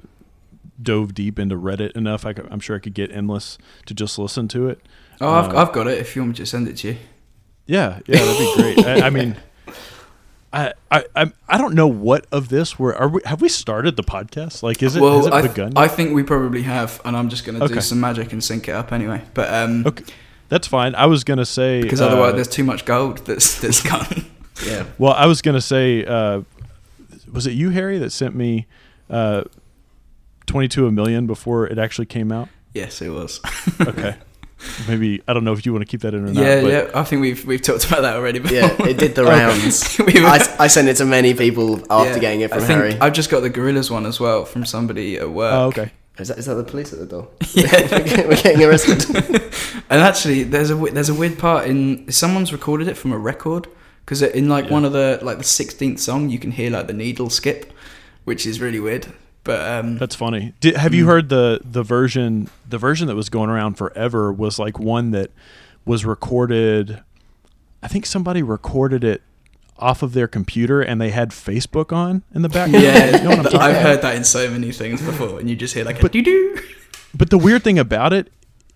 [0.81, 2.25] dove deep into Reddit enough.
[2.25, 4.81] I am sure I could get endless to just listen to it.
[5.21, 5.99] Oh, I've, Uh, I've got it.
[5.99, 6.97] If you want me to send it to you.
[7.65, 8.85] Yeah, yeah, that'd be great.
[8.85, 9.37] I, I mean,
[10.51, 12.77] I, I, I, I don't know what of this.
[12.77, 13.21] Where are we?
[13.25, 14.61] Have we started the podcast?
[14.63, 15.01] Like, is it?
[15.01, 15.73] has it I, begun?
[15.75, 17.75] I think we probably have, and I'm just going to Okay.
[17.75, 19.21] do some magic and sync it up anyway.
[19.33, 20.03] But um, okay,
[20.49, 20.93] that's fine.
[20.95, 24.25] I was gonna say because uh, otherwise there's too much gold that's that's gone.
[24.65, 24.85] yeah.
[24.97, 26.41] Well, I was gonna say, uh,
[27.31, 28.67] was it you, Harry, that sent me
[29.09, 29.45] uh,
[30.45, 32.49] twenty two a million before it actually came out?
[32.73, 33.39] yes, it was.
[33.81, 34.15] Okay,
[34.87, 36.43] maybe I don't know if you want to keep that in or not.
[36.43, 36.91] yeah, yeah.
[36.93, 38.39] I think we've we've talked about that already.
[38.39, 38.57] Before.
[38.57, 39.97] Yeah, it did the oh, rounds.
[39.99, 42.67] We were- I, I sent it to many people after Yeah, getting it I from
[42.67, 42.97] think Harry.
[42.99, 45.53] I've just got the Gorillaz one as well from somebody at work.
[45.53, 45.91] Oh, okay.
[46.19, 47.27] Is that, is that the police at the door?
[47.53, 47.71] Yeah.
[48.27, 49.03] we're, getting, arrested.
[49.89, 53.67] And actually, there's a there's a weird part in someone's recorded it from a record
[54.05, 56.93] because in like one of the like the sixteenth song you can hear like the
[56.93, 57.71] needle skip,
[58.25, 59.07] which is really weird.
[59.43, 60.53] But um, That's funny.
[60.59, 60.97] Did, have Hmm.
[60.99, 62.49] you heard the the version?
[62.69, 65.31] The version that was going around forever was like one that
[65.85, 67.01] was recorded.
[67.81, 69.21] I think somebody recorded it
[69.77, 72.83] off of their computer, and they had Facebook on in the background.
[72.85, 73.81] yeah, you know what I'm i've about?
[73.81, 76.57] heard that in so many things before, and you just hear like a doo.
[77.13, 78.31] But the weird thing about it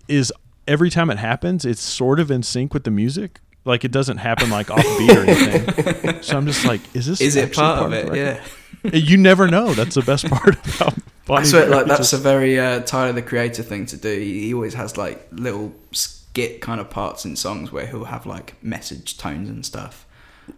[0.06, 0.32] is
[0.66, 3.40] every time it happens, it's sort of in sync with the music.
[3.64, 6.18] Like it doesn't happen like off beat or anything.
[6.22, 7.20] So I'm just like, is this?
[7.20, 8.04] Is it actually part of it?
[8.04, 8.16] record?
[8.16, 8.44] Yeah.
[8.84, 9.74] You never know.
[9.74, 10.94] That's the best part about.
[10.94, 14.18] I Bonnie swear, like that's just- a very uh, Tyler the Creator thing to do.
[14.18, 18.24] He he always has like little skit kind of parts in songs where he'll have
[18.26, 20.06] like message tones and stuff.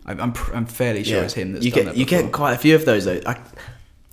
[0.06, 2.30] I'm I'm, pr- I'm fairly sure it's him that's you done get that you get
[2.32, 3.20] quite a few of those though.
[3.26, 3.40] I,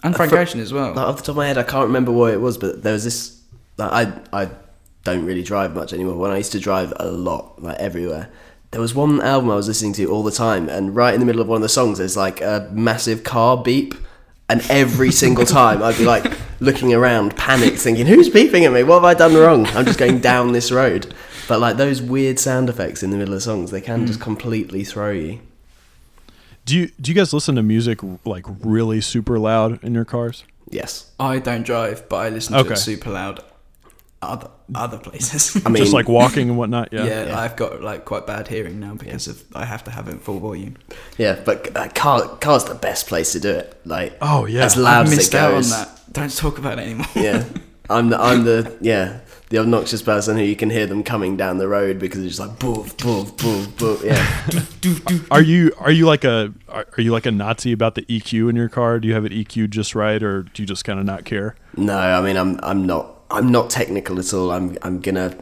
[0.04, 0.90] and Frank fr- Ocean as well.
[0.94, 2.94] like, off the top of my head, I can't remember what it was, but there
[2.94, 3.40] was this.
[3.78, 3.92] Like,
[4.34, 4.50] I I
[5.04, 6.16] don't really drive much anymore.
[6.18, 8.30] When I used to drive a lot, like everywhere,
[8.72, 11.26] there was one album I was listening to all the time, and right in the
[11.26, 13.94] middle of one of the songs, there's like a massive car beep,
[14.50, 18.84] and every single time I'd be like looking around, panicked, thinking, "Who's beeping at me?
[18.84, 19.66] What have I done wrong?
[19.68, 21.14] I'm just going down this road."
[21.48, 24.24] But like those weird sound effects in the middle of songs, they can just hmm.
[24.24, 25.40] completely throw you.
[26.66, 30.44] Do you do you guys listen to music like really super loud in your cars?
[30.70, 32.74] Yes, I don't drive, but I listen to Okay.
[32.74, 33.42] it super loud.
[34.22, 35.62] Other other places.
[35.66, 36.92] I mean, Just like walking and whatnot.
[36.92, 37.06] Yeah.
[37.12, 37.40] yeah, Yeah.
[37.40, 40.40] I've got like quite bad hearing now because of I have to have it full
[40.40, 40.76] volume.
[41.18, 43.80] Yeah, but uh, car car's the best place to do it.
[43.86, 44.66] Like, Oh, yeah.
[44.66, 45.90] as loud I've as missed it out on that.
[46.12, 47.06] Don't talk about it anymore.
[47.16, 47.46] Yeah,
[47.92, 51.58] I'm the I'm the yeah the obnoxious person who you can hear them coming down
[51.60, 54.04] the road because it's just like boof boof boof boof.
[54.04, 54.66] Yeah,
[55.32, 58.50] Are you are you like a are, are you like a Nazi about the EQ
[58.50, 59.00] in your car?
[59.00, 61.56] Do you have it EQ just right, or do you just kind of not care?
[61.78, 64.52] no, I mean I'm I'm not I'm not technical at all.
[64.52, 65.36] I'm I'm gonna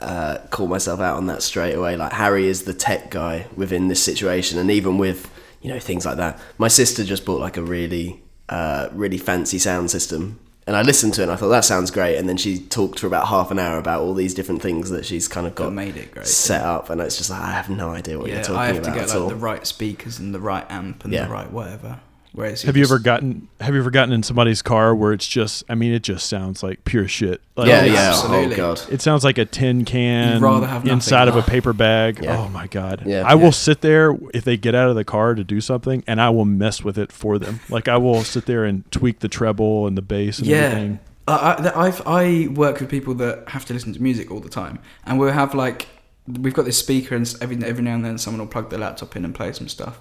[0.00, 1.96] uh, call myself out on that straight away.
[1.96, 5.30] Like Harry is the tech guy within this situation, and even with
[5.62, 6.38] you know things like that.
[6.58, 10.38] My sister just bought like a really uh, really fancy sound system.
[10.66, 12.18] And I listened to it and I thought that sounds great.
[12.18, 15.06] And then she talked for about half an hour about all these different things that
[15.06, 16.90] she's kind of got made it great, set up.
[16.90, 18.62] And it's just like, I have no idea what Yeah, you're talking about.
[18.70, 19.28] I have to get like all.
[19.30, 21.24] the right speakers and the right amp and Yeah.
[21.24, 22.00] the right whatever.
[22.32, 25.26] Whereas Have you just- ever gotten Have you ever gotten in somebody's car where it's
[25.26, 27.40] just I mean it just sounds like pure shit.
[27.56, 27.92] Like, yeah, Oh, yeah.
[27.92, 28.54] Oh, absolutely.
[28.54, 28.82] Oh, God.
[28.90, 30.92] It sounds like a tin can You'd rather have nothing.
[30.92, 32.20] inside of a paper bag.
[32.22, 32.38] Yeah.
[32.38, 33.02] Oh my god!
[33.06, 33.24] Yeah.
[33.26, 36.20] I will sit there if they get out of the car to do something, and
[36.20, 37.60] I will mess with it for them.
[37.68, 40.56] Like I will sit there and tweak the treble and the bass and yeah.
[40.58, 41.00] everything.
[41.26, 44.48] I, I, I've, I work with people that have to listen to music all the
[44.48, 45.88] time, and we'll have like
[46.26, 49.16] we've got this speaker, and every every now and then someone will plug their laptop
[49.16, 49.98] in and play some stuff.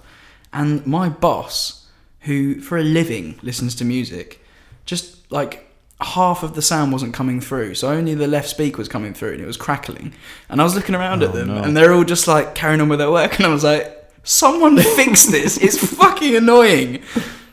[0.53, 1.86] And my boss,
[2.27, 4.39] who for a living listens to music,
[4.85, 5.63] just like
[5.99, 9.33] half of the sound wasn't coming through, so only the left speaker was coming through,
[9.33, 10.13] and it was crackling.
[10.49, 11.57] And I was looking around at Oh, them, no.
[11.63, 13.91] and they're all just like carrying on with their work, and I was like,
[14.23, 15.57] someone fix this!
[15.65, 17.01] It's fucking annoying.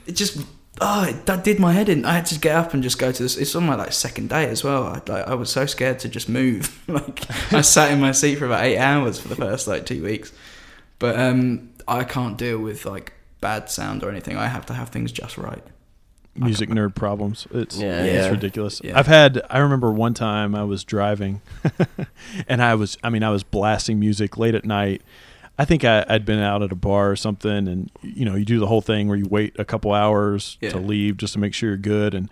[0.07, 0.45] It just
[0.81, 2.05] oh, it, that did my head in.
[2.05, 3.37] I had to get up and just go to this.
[3.39, 4.83] It's on my like second day as well.
[4.85, 6.83] I, like, I was so scared to just move.
[6.89, 10.03] like I sat in my seat for about eight hours for the first like two
[10.03, 10.33] weeks.
[10.99, 13.13] But um, I can't deal with like
[13.45, 14.37] bad sound or anything.
[14.39, 15.63] I have to have things just right.
[16.35, 17.47] music nerd problems.
[17.53, 18.31] It's Yeah, it's yeah.
[18.31, 18.81] ridiculous.
[18.83, 18.99] Yeah.
[18.99, 19.43] I've had.
[19.51, 21.43] I remember one time I was driving,
[22.49, 22.97] and I was.
[23.05, 25.03] I mean, I was blasting music late at night.
[25.59, 28.45] I think I, I'd been out at a bar or something, and you know, you
[28.45, 30.71] do the whole thing where you wait a couple hours Yeah.
[30.71, 32.29] to leave just to make sure you're good, and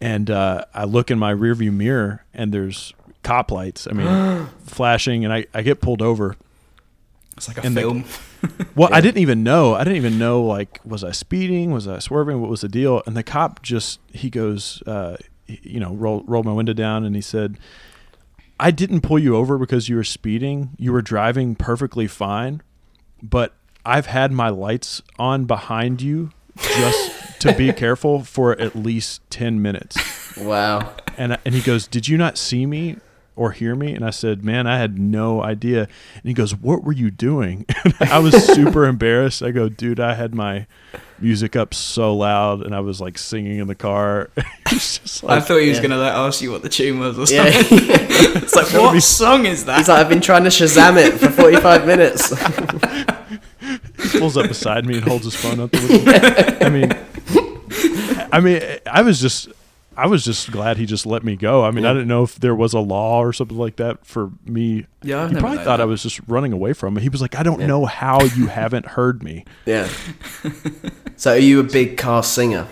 [0.00, 3.86] and uh, I look in my rearview mirror, and there's cop lights.
[3.88, 6.36] I mean, flashing, and I, I get pulled over.
[7.36, 8.04] It's like a And the- film.
[8.76, 9.74] Well, I didn't even know.
[9.74, 10.42] I didn't even know.
[10.44, 11.70] Like, was I speeding?
[11.70, 12.40] Was I swerving?
[12.40, 13.02] What was the deal?
[13.06, 15.16] And the cop just he goes, uh,
[15.46, 17.56] you know, roll, rolled my window down, and he said,
[18.60, 20.70] "I didn't pull you over because you were speeding.
[20.76, 22.62] You were driving perfectly fine,
[23.22, 23.54] but
[23.86, 29.62] I've had my lights on behind you just to be careful for at least ten
[29.62, 29.96] minutes."
[30.36, 30.94] Wow.
[31.16, 32.96] And and he goes, "Did you not see me
[33.36, 36.84] or hear me?" And I said, "Man, I had no idea." And he goes, "What
[36.84, 37.66] were you doing?"
[38.00, 39.42] And I was super embarrassed.
[39.42, 40.66] I go, "Dude, I had my
[41.20, 44.30] music up so loud, and I was like singing in the car."
[44.72, 45.82] It's just I thought he was yeah.
[45.82, 47.48] gonna like ask you what the tune was or Yeah.
[47.52, 47.78] something.
[48.42, 49.78] it's like, what song is that?
[49.78, 52.30] He's like, I've been trying to Shazam it for 45 minutes.
[54.02, 55.72] he pulls up beside me and holds his phone up.
[55.72, 56.66] A little.
[56.66, 56.92] I mean,
[58.32, 59.48] I mean, I was just.
[59.96, 61.64] I was just glad he just let me go.
[61.64, 64.30] I mean, I didn't know if there was a law or something like that for
[64.44, 64.86] me.
[65.02, 67.02] Yeah, he probably thought I was just running away from him.
[67.02, 67.66] He was like, "I don't Yeah.
[67.66, 69.88] know how you haven't heard me." yeah.
[71.16, 72.66] So, are you a big car singer?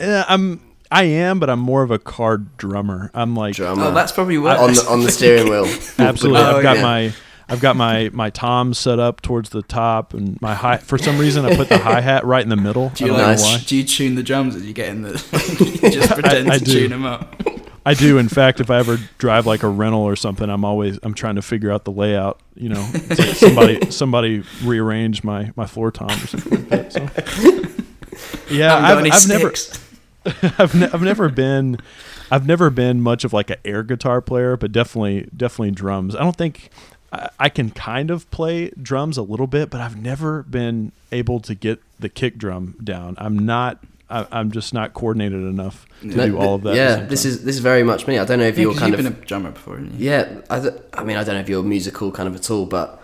[0.00, 0.60] Yeah, I'm
[0.90, 3.10] I am, but I'm more of a car drummer.
[3.14, 3.84] I'm like Drummer?
[3.86, 4.58] Oh, that's probably worse.
[4.60, 5.66] on the on the steering wheel.
[5.98, 6.40] absolutely.
[6.40, 6.82] Oh, I've got yeah.
[6.82, 7.12] my
[7.50, 10.78] I've got my my tom set up towards the top, and my hi.
[10.78, 12.90] For some reason, I put the hi hat right in the middle.
[12.90, 13.22] do you like?
[13.22, 13.42] Nice.
[13.42, 13.58] know why.
[13.66, 15.10] Do you tune the drums as you get in the?
[15.82, 16.72] you just pretend I to do.
[16.72, 17.42] tune them up.
[17.84, 18.18] I do.
[18.18, 21.34] In fact, if I ever drive like a rental or something, I'm always I'm trying
[21.36, 22.40] to figure out the layout.
[22.54, 26.92] You know, like somebody somebody rearranged my my floor tom or something like that.
[26.92, 28.54] So.
[28.54, 29.52] Yeah, I've, I've never.
[30.58, 31.78] I've, ne- I've never been
[32.30, 36.14] I've never been much of like an air guitar player, but definitely definitely drums.
[36.14, 36.70] I don't think
[37.12, 41.40] I, I can kind of play drums a little bit, but I've never been able
[41.40, 43.14] to get the kick drum down.
[43.18, 43.78] I'm not.
[44.08, 46.74] I, I'm just not coordinated enough to No, do all of that.
[46.74, 48.18] Yeah, this is this is very much me.
[48.18, 49.88] I don't know if Yeah, you're 'cause kind you've of been a drummer before, you?
[49.96, 52.66] Yeah, I, th- I mean, I don't know if you're musical kind of at all,
[52.66, 53.00] but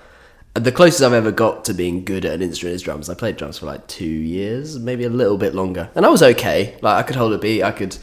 [0.54, 3.08] the closest I've ever got to being good at an instrument is drums.
[3.08, 6.22] I played drums for like two years, maybe a little bit longer, and I was
[6.24, 6.76] okay.
[6.82, 7.96] Like I could hold a beat, I could,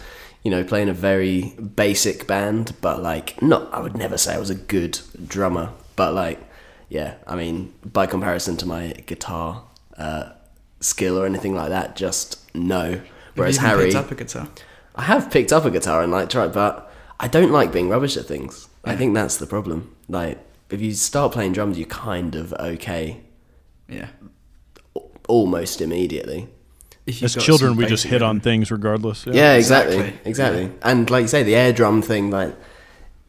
[0.43, 3.73] you know, play in a very basic band, but like not.
[3.73, 6.39] I would never say I was a good drummer, but like,
[6.89, 9.63] yeah, I mean, by comparison to my guitar
[9.97, 10.31] uh,
[10.79, 13.01] skill or anything like that, just no.
[13.35, 14.47] Whereas you even Harry, picked up a guitar.
[14.95, 18.15] I have picked up a guitar and like tried, but I don't like being rubbish
[18.17, 18.67] at things.
[18.85, 19.95] I think that's the problem.
[20.09, 20.37] Like,
[20.69, 23.21] if you start playing drums, you're kind of okay
[23.87, 24.07] Yeah.
[25.27, 26.49] almost immediately.
[27.21, 29.25] As children, we just hit on things regardless.
[29.25, 30.29] Yeah, exactly, exactly.
[30.29, 30.71] exactly.
[30.83, 32.55] And like you say, the air drum thing, like,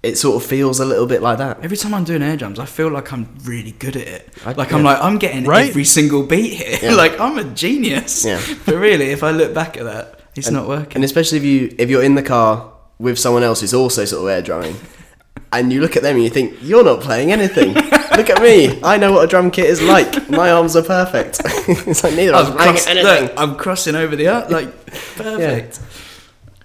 [0.04, 1.58] it sort of feels a little bit like that.
[1.62, 4.28] Every time I'm doing air drums, I feel like I'm really good at it.
[4.44, 5.68] I- like I'm like I'm getting Right?
[5.70, 6.78] every single beat here.
[6.82, 6.94] Yeah.
[7.04, 8.24] like I'm a genius.
[8.24, 8.40] Yeah.
[8.66, 10.96] But really, if I look back at that, it's not working.
[10.96, 14.22] And especially if you if you're in the car with someone else who's also sort
[14.22, 14.76] of air drumming,
[15.52, 17.74] and you look at them and you think you're not playing anything.
[17.74, 18.80] look at me.
[18.82, 20.28] I know what a drum kit is like.
[20.30, 21.40] My arms are perfect.
[21.88, 23.22] it's like neither of us I'm, playing cross- anything.
[23.24, 24.50] look, I'm crossing over the art.
[24.50, 24.68] Like
[25.16, 25.78] perfect.
[25.80, 25.86] Yeah.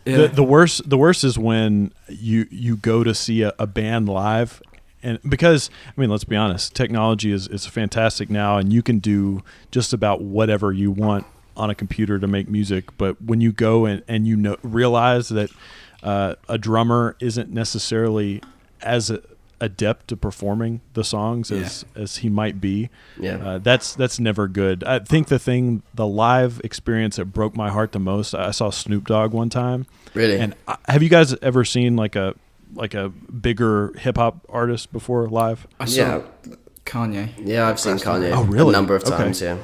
[0.05, 4.09] The, the worst the worst is when you you go to see a, a band
[4.09, 4.61] live
[5.03, 8.99] and because I mean let's be honest technology is is fantastic now and you can
[8.99, 13.51] do just about whatever you want on a computer to make music but when you
[13.51, 15.51] go and, and you know realize that
[16.01, 18.41] uh, a drummer isn't necessarily
[18.81, 19.21] as a,
[19.61, 23.37] adept to performing the songs as as he might be Yeah.
[23.37, 24.83] uh, that's that's never good.
[24.83, 28.33] I think the thing, the live experience that broke my heart the most.
[28.33, 30.39] I saw Snoop Dogg one time, Really?
[30.39, 32.35] and I, have you guys ever seen like a
[32.75, 35.67] like a bigger hip hop artist before live?
[35.79, 36.21] I saw Yeah.
[36.85, 37.29] Kanye.
[37.37, 38.69] Yeah, I've seen Kanye Oh, really?
[38.69, 39.15] a number of Okay.
[39.17, 39.41] times.
[39.41, 39.57] Yeah.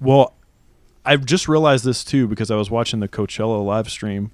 [0.00, 0.34] Well,
[1.04, 4.30] I've just realized this too because I was watching the Coachella live stream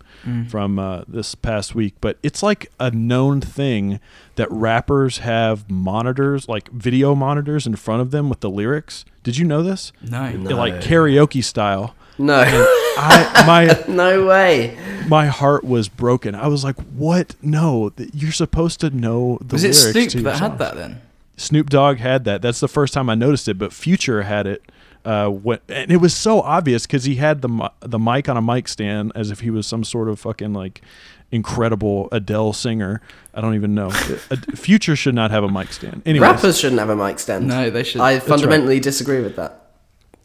[0.51, 1.95] from uh, this past week.
[2.01, 4.01] But it's like a known thing
[4.37, 9.05] that rappers have monitors, like video monitors, in front of them with the lyrics.
[9.23, 9.93] Did you know this?
[10.03, 10.31] No.
[10.33, 10.57] No.
[10.57, 11.95] Like karaoke style.
[12.19, 14.77] No, I my no way.
[15.09, 16.35] my heart was broken.
[16.35, 17.37] I was like, "What?
[17.41, 20.75] No, you're supposed to know the Was it lyrics Snoop to your that had that
[20.75, 21.01] then?
[21.37, 22.43] Snoop Dogg had that.
[22.43, 23.55] That's the first time I noticed it.
[23.57, 24.63] But Future had it.
[25.05, 25.63] Uh, what?
[25.69, 29.13] And it was so obvious because he had the the mic on a mic stand
[29.15, 30.83] as if he was some sort of fucking like
[31.31, 33.01] incredible Adele singer.
[33.35, 33.91] I don't even know.
[34.55, 36.03] Future should not have a mic stand.
[36.07, 37.47] Anyway, Rappers shouldn't have a mic stand.
[37.47, 38.01] No, they should.
[38.01, 39.71] I That's fundamentally disagree with that.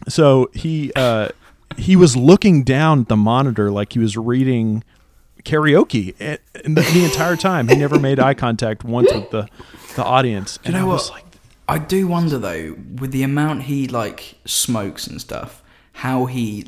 [0.08, 1.30] so he uh,
[1.78, 4.84] he was looking down at the monitor like he was reading
[5.44, 7.68] karaoke and, and the, the entire time.
[7.68, 9.48] He never made eye contact once with the
[9.96, 10.58] the audience.
[10.64, 10.94] You and know I what?
[10.94, 11.23] was like,
[11.68, 15.62] I do wonder though, with the amount he like smokes and stuff,
[15.94, 16.68] how he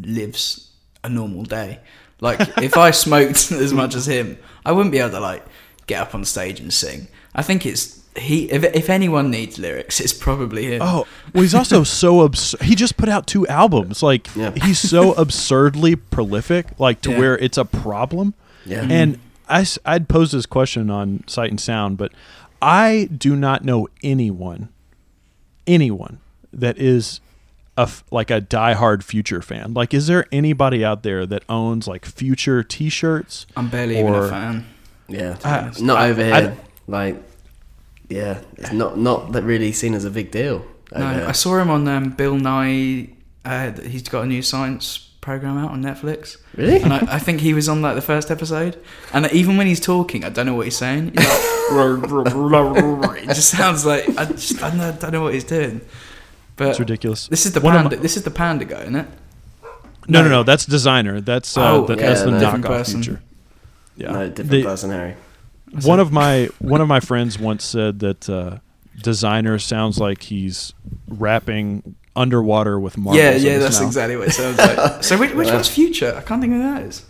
[0.00, 0.70] lives
[1.02, 1.80] a normal day.
[2.20, 5.44] Like if I smoked as much as him, I wouldn't be able to like
[5.86, 7.08] get up on stage and sing.
[7.34, 8.50] I think it's he.
[8.50, 10.82] If, if anyone needs lyrics, it's probably him.
[10.82, 12.62] Oh, well, he's also so absurd.
[12.62, 14.02] He just put out two albums.
[14.02, 14.52] Like Yeah.
[14.62, 17.18] he's so absurdly prolific, like to Yeah.
[17.18, 18.34] where it's a problem.
[18.66, 18.86] Yeah.
[18.88, 19.18] And
[19.48, 22.12] I I'd pose this question on Sight and Sound, but
[22.62, 24.68] I do not know anyone,
[25.66, 26.18] anyone
[26.52, 27.20] that is
[27.76, 29.74] a like a diehard Future fan.
[29.74, 33.46] Like, is there anybody out there that owns like Future T-shirts?
[33.56, 34.66] I'm barely even a fan.
[35.08, 36.56] Yeah, I- not I- over I- here.
[36.86, 37.22] like,
[38.08, 40.64] yeah, it's not not that really seen as a big deal.
[40.96, 41.26] No, here.
[41.26, 43.08] I saw him on um, Bill Nye.
[43.44, 46.36] Uh, he's got a new science program out on Netflix.
[46.56, 46.82] Really?
[46.82, 48.80] And I, I think he was on like the first episode.
[49.12, 51.12] And even when he's talking, I don't know what he's saying.
[51.16, 51.26] He's
[51.72, 55.80] like, it just sounds like I just I don't know, don't know what he's doing.
[56.56, 57.26] But It's ridiculous.
[57.28, 57.96] this is the One panda.
[57.96, 59.06] my- this is the panda guy, isn't it?
[60.06, 60.28] no, no, no.
[60.28, 60.42] no.
[60.44, 61.24] That's Desiigner.
[61.24, 62.38] That's uh, Oh, the, yeah, that's the no.
[62.40, 63.02] Knockoff person.
[63.02, 63.22] Future.
[63.96, 65.14] Yeah, no, different The- person, Harry.
[65.82, 68.58] one of my one of my friends once said that uh,
[69.02, 70.74] Desiigner sounds like he's
[71.08, 73.22] rapping underwater with marbles.
[73.22, 73.88] yeah, yeah, that's mouth.
[73.88, 75.02] exactly what it sounds like.
[75.04, 75.54] so which, which Well.
[75.56, 76.14] one's Future?
[76.16, 77.04] I can't think of who that is.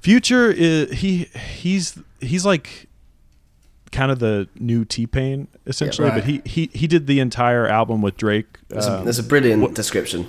[0.00, 1.24] Future is he
[1.58, 2.88] he's he's like
[3.92, 6.14] kind of the new T Pain essentially, right.
[6.14, 8.58] but he, he he did the entire album with Drake.
[8.68, 10.26] That's, a, Um, that's a brilliant what- description.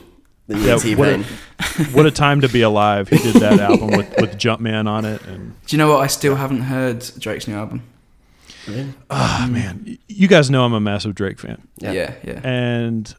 [0.47, 1.23] The new Yeah, T-Pain.
[1.93, 3.07] what a time to be alive!
[3.07, 5.99] He did that album with with Jumpman on it, and Do you know what?
[6.01, 7.83] I still haven't heard Drake's new album.
[8.67, 8.93] Really?
[9.09, 11.65] ah man, you guys know I'm a massive Drake fan.
[11.77, 11.91] Yeah.
[11.93, 12.41] Yeah, yeah.
[12.43, 13.15] and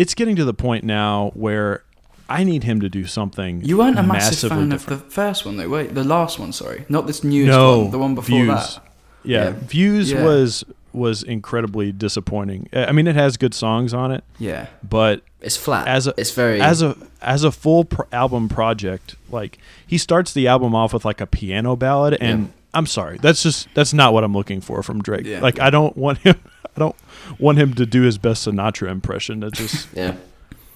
[0.00, 1.82] it's getting to the point now where
[2.28, 3.62] I need him to do something.
[3.64, 4.72] You weren't a massive fan different.
[5.00, 5.68] of the first one, though.
[5.68, 6.52] Wait, the last one.
[6.52, 7.90] Sorry, not this newest no, one.
[7.90, 8.48] The one before Views.
[8.76, 8.84] that.
[9.24, 9.50] Yeah, Yeah.
[9.66, 10.24] Views Yeah.
[10.24, 12.68] was was incredibly disappointing.
[12.72, 15.86] Uh, I mean, it has good songs on it, Yeah, but It's flat.
[15.86, 20.32] As a- it's very as a as a full pro- album project, like he starts
[20.32, 22.46] the album off with like a piano ballad, and Yeah.
[22.74, 25.24] I'm sorry, that's just that's not what I'm looking for from Drake.
[25.26, 25.40] Yeah.
[25.40, 26.36] Like I don't want him,
[26.76, 26.96] I don't
[27.38, 29.40] want him to do his best Sinatra impression.
[29.40, 30.16] That just yeah.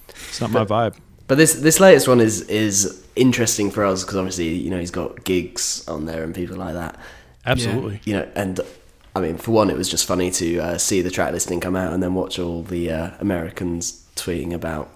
[0.09, 0.95] it's not my vibe.
[1.27, 4.91] But this this latest one is is interesting for us because obviously you know he's
[4.91, 6.99] got Giggs on there and people like that.
[7.45, 8.01] Absolutely.
[8.05, 8.59] You know, and
[9.15, 11.75] I mean, for one, it was just funny to uh, see the track listing come
[11.75, 14.89] out and then watch all the uh, Americans tweeting about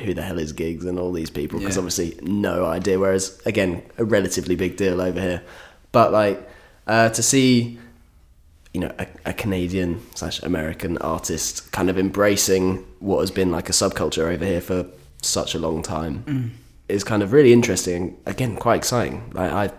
[0.00, 1.80] who the hell is Giggs and all these people because Yeah.
[1.80, 2.98] obviously no idea.
[2.98, 5.42] Whereas again, a relatively big deal over here.
[5.92, 6.48] But like
[6.86, 7.78] uh, to see,
[8.72, 13.68] you know, a, a Canadian slash American artist kind of embracing what has been like
[13.68, 14.86] a subculture over here for
[15.22, 16.54] such a long time
[16.88, 18.16] is kind of really interesting.
[18.26, 19.30] Again, quite exciting.
[19.32, 19.70] Like I,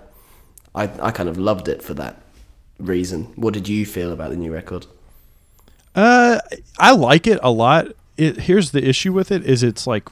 [0.75, 2.21] I, I kind of loved it for that
[2.77, 3.25] reason.
[3.35, 4.85] What did you feel about the new record?
[5.95, 6.39] Uh,
[6.77, 7.87] I like it a lot.
[8.15, 10.09] It here's the issue with it is it's like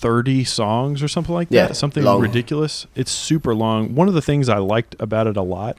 [0.00, 1.54] thirty songs or something like that.
[1.54, 2.20] Yeah, that, something long.
[2.20, 2.86] ridiculous.
[2.94, 3.94] It's super long.
[3.94, 5.78] One of the things I liked about it a lot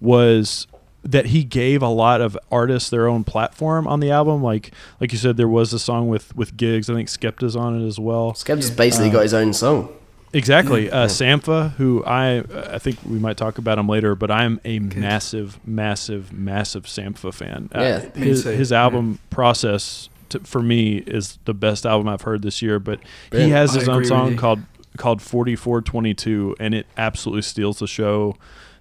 [0.00, 0.66] was
[1.04, 4.42] that he gave a lot of artists their own platform on the album.
[4.42, 6.88] Like like you said, there was a song with with Giggs.
[6.90, 8.32] I think Skepta's on it as well.
[8.32, 9.88] Skepta's basically got his own song.
[10.34, 10.90] Exactly.
[10.90, 12.42] Uh, Sampha, who I
[12.72, 17.34] I think we might talk about him later, but I'm a massive, massive, massive Sampha
[17.34, 17.68] fan.
[17.74, 22.22] Uh, Yeah, me his his album process to, for me is the best album I've
[22.22, 22.78] heard this year.
[22.78, 23.52] But he Brilliant.
[23.52, 24.60] has I his own song called
[24.98, 28.36] called 4422, and it absolutely steals the show.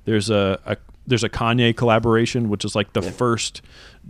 [0.05, 0.77] There's a, a
[1.07, 3.61] there's a Kanye collaboration, which is like the first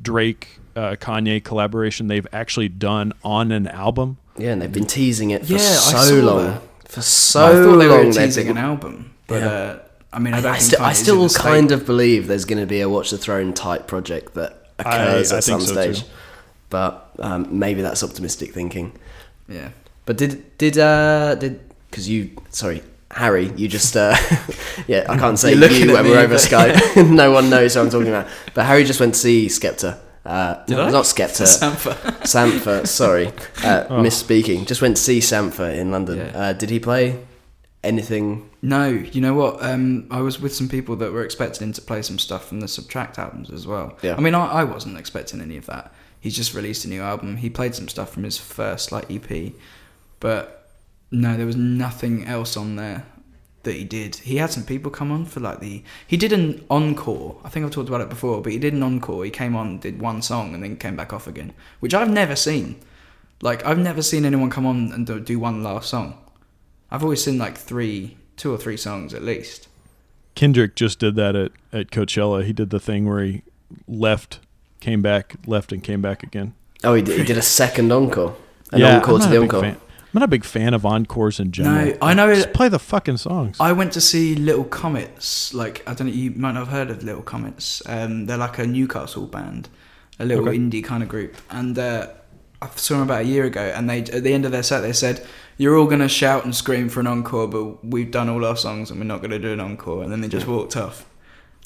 [0.02, 4.18] Drake uh, Kanye collaboration they've actually done on an album.
[4.38, 6.46] Yeah, and they've been teasing it for Yeah, so long.
[6.46, 6.62] that.
[6.89, 7.98] For so I thought they long.
[8.08, 9.48] were they've teasing been- an album, but Yeah.
[9.50, 9.80] uh,
[10.14, 12.60] I mean, I I, think still, I still the state- kind of believe there's going
[12.60, 15.86] to be a Watch the Throne type project that occurs I at think some so,
[15.86, 15.94] too.
[15.94, 16.10] stage.
[16.70, 18.91] But um, maybe that's optimistic thinking.
[19.47, 19.69] Yeah.
[20.05, 21.59] But did did uh did
[21.89, 24.15] because you sorry Harry you just uh
[24.88, 27.49] yeah I can't say You're looking you at when we're over but- Skype no one
[27.49, 30.89] knows who I'm talking about but Harry just went to see Skepta uh, Did I?
[30.91, 31.93] not Skepta Sampha.
[32.24, 33.28] Sampha sorry
[33.63, 36.32] uh, misspeaking just went to see Sampha in London Yeah.
[36.39, 37.19] uh, did he play
[37.84, 39.63] anything No, you know what?
[39.63, 42.59] Um, I was with some people that were expecting him to play some stuff from
[42.59, 43.97] the SBTRKT albums as well.
[44.03, 44.15] Yeah.
[44.15, 45.91] I mean, I, I wasn't expecting any of that.
[46.22, 47.38] He's just released a new album.
[47.38, 49.53] He played some stuff from his first like EP,
[50.19, 50.69] but
[51.11, 53.05] no, there was nothing else on there
[53.63, 54.15] that he did.
[54.17, 55.84] He had some people come on for like the.
[56.07, 57.38] He did an encore.
[57.43, 59.26] I think I've talked about it before, but he did an encore.
[59.26, 62.36] He came on, did one song, and then came back off again, which I've never
[62.36, 62.80] seen.
[63.41, 66.17] Like I've never seen anyone come on and do, one last song.
[66.91, 69.67] I've always seen like three, two or three songs at least.
[70.36, 72.45] Kendrick just did that at, at Coachella.
[72.45, 73.43] He did the thing where he
[73.88, 74.39] left,
[74.82, 76.54] came back, left, and came back again.
[76.84, 78.36] Oh, he did, he did a second encore.
[78.74, 79.62] An yeah, encore I'm to not the a big encore.
[79.62, 79.78] fan.
[80.14, 81.86] I'm not a big fan of encores in general.
[81.86, 83.56] No, I know- Just play the fucking songs.
[83.62, 85.54] I went to see Little Comets.
[85.54, 87.82] Like I don't know, you might not have heard of Little Comets.
[87.86, 89.70] Um, they're like a Newcastle band,
[90.20, 90.58] a little Okay.
[90.58, 91.38] indie kind of group.
[91.50, 92.08] And uh,
[92.62, 93.62] I saw them about a year ago.
[93.74, 95.26] And they at the end of their set, they said,
[95.58, 98.90] "You're all gonna shout and scream for an encore, but we've done all our songs
[98.92, 101.06] and we're not gonna do an encore." And then they just walked off.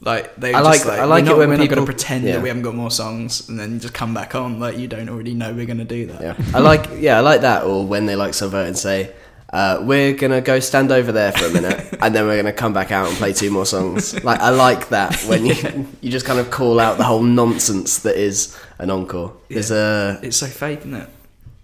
[0.01, 1.85] Like they, I just like- like, I like it not, when we're not people- gonna
[1.85, 2.33] pretend yeah.
[2.33, 5.09] that we haven't got more songs, and then just come back on like you don't
[5.09, 6.21] already know we're gonna do that.
[6.21, 7.63] Yeah, I like yeah, I like that.
[7.63, 9.11] Or when they like subvert and say,
[9.53, 12.73] uh, "We're gonna go stand over there for a minute, and then we're gonna come
[12.73, 15.55] back out and play two more songs." Like I like that when you
[16.01, 19.33] you just kind of call out the whole nonsense that is an encore.
[19.49, 21.09] There's a It's so fake, isn't it?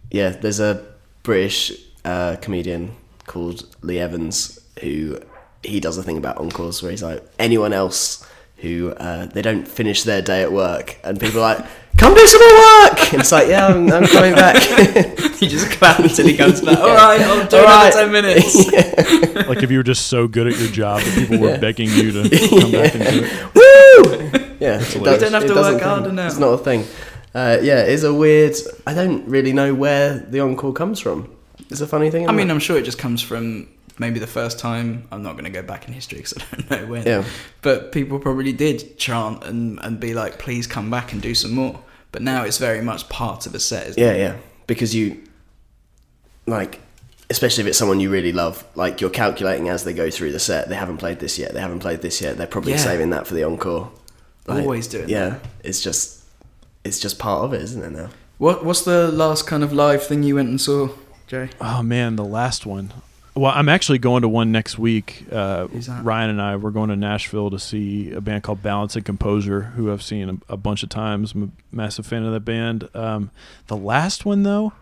[0.10, 0.86] yeah, there's a
[1.24, 1.74] British
[2.06, 2.96] uh, comedian
[3.28, 5.20] called Lee Evans who
[5.64, 8.26] he does a thing about encores where he's like anyone else
[8.58, 11.66] who uh, they don't finish their day at work and people are like
[11.98, 12.58] come do some more
[12.90, 14.58] work and it's like yeah I'm, I'm coming back
[15.42, 16.78] He just claps until he comes back.
[16.78, 16.84] Yeah.
[16.84, 17.94] All right, I'll do All another right.
[17.94, 19.48] ten minutes.
[19.48, 21.58] like if you were just so good at your job that people were Yeah.
[21.58, 23.56] begging you to come back and do it.
[23.56, 24.48] Woo!
[24.60, 26.28] Yeah, it You don't have to doesn't work harder now.
[26.28, 26.86] It's not a thing.
[27.34, 28.54] Uh, yeah, it's a weird.
[28.86, 31.28] I don't really know where the encore comes from.
[31.72, 32.30] It's a funny thing.
[32.30, 32.54] I mean, it?
[32.54, 33.68] I'm sure it just comes from
[34.02, 35.08] maybe the first time.
[35.14, 37.06] I'm not going to go back in history because I don't know when.
[37.08, 37.24] yeah,
[37.62, 41.52] But people probably did chant and, and be like, please come back and do some
[41.52, 41.80] more.
[42.12, 44.20] But now it's very much part of a set, isn't yeah, it?
[44.20, 44.36] yeah.
[44.68, 45.24] Because you,
[46.46, 46.80] like,
[47.30, 50.40] especially if it's someone you really love, like you're calculating as they go through the
[50.40, 50.68] set.
[50.68, 51.54] They haven't played this yet.
[51.54, 52.38] They haven't played this yet.
[52.38, 52.78] They're probably Yeah.
[52.80, 53.92] saving that for the encore.
[54.48, 55.12] Like, Always doing that.
[55.12, 56.26] Yeah, it's just,
[56.84, 58.10] it's just part of it, isn't it now?
[58.40, 60.90] What What's the last kind of live thing you went and saw,
[61.28, 61.50] Jay?
[61.62, 62.92] Oh man, the last one.
[63.34, 65.26] Well, I'm actually going to one next week.
[65.32, 65.68] Uh,
[66.02, 69.62] Ryan and I we're going to Nashville to see a band called Balance and Composure,
[69.62, 71.32] who I've seen a, a bunch of times.
[71.34, 72.90] I'm a massive fan of that band.
[72.94, 73.32] Um,
[73.68, 74.74] the last one though,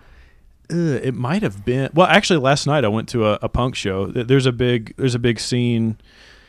[0.72, 1.91] uh, it might have been.
[1.93, 4.08] Well, actually, last night I went to a, a punk show.
[4.08, 5.97] There's a big there's a big scene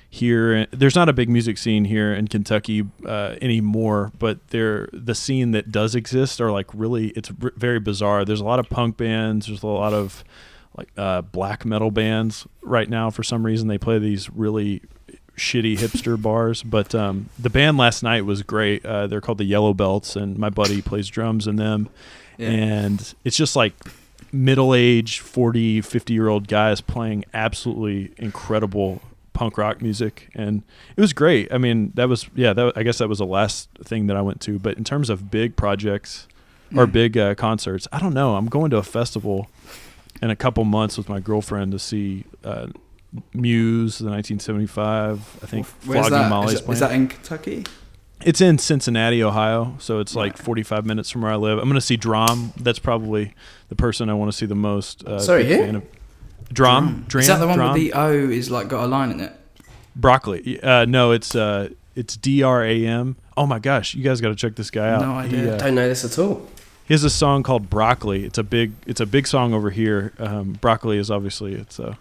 [0.08, 0.66] here.
[0.70, 5.50] There's not a big music scene here in Kentucky uh, anymore, but there the scene
[5.50, 8.24] that does exist are like really it's r- very bizarre.
[8.24, 9.48] There's a lot of punk bands.
[9.48, 10.24] There's a lot of
[10.76, 13.10] like uh, black metal bands right now.
[13.10, 14.82] For some reason, they play these really
[15.36, 16.62] shitty hipster bars.
[16.62, 18.84] But um, the band last night was great.
[18.84, 21.88] Uh, they're called the Yellow Belts, and my buddy plays drums in them.
[22.38, 22.48] Yeah.
[22.50, 23.74] And it's just like
[24.32, 29.02] middle-aged 40 50 year old guys playing absolutely incredible
[29.32, 30.62] punk rock music and
[30.96, 33.68] it was great i mean that was yeah that, i guess that was the last
[33.82, 36.28] thing that i went to but in terms of big projects
[36.76, 36.92] or Mm.
[36.92, 39.48] big uh, concerts i don't know i'm going to a festival
[40.22, 42.66] in a couple months with my girlfriend to see uh,
[43.34, 46.28] muse the 1975 i think Where's flogging that?
[46.30, 47.64] molly's Is, that- is playing that in Kentucky?
[48.22, 51.56] it's in Cincinnati, Ohio, so it's like 45 minutes from where I live.
[51.58, 52.52] I'm going to see Drum.
[52.58, 53.32] That's probably
[53.70, 55.02] the person I want to see the most.
[55.06, 55.64] Uh, Sorry, big who?
[55.64, 55.84] fan of-
[56.52, 57.06] Drum.
[57.08, 57.20] Drum.
[57.22, 57.72] Is that the one Drum?
[57.72, 59.32] with the O is like got a line in it?
[59.96, 60.62] broccoli?
[60.62, 63.16] Uh, no, it's uh, it's D R A M.
[63.38, 65.00] Oh my gosh, you guys got to check this guy out.
[65.00, 65.40] No idea.
[65.40, 66.46] He, uh, Don't know this at all.
[66.90, 68.24] He has a song called Broccoli.
[68.24, 70.12] It's a big it's a big song over here.
[70.18, 71.94] Um, broccoli is obviously it's uh,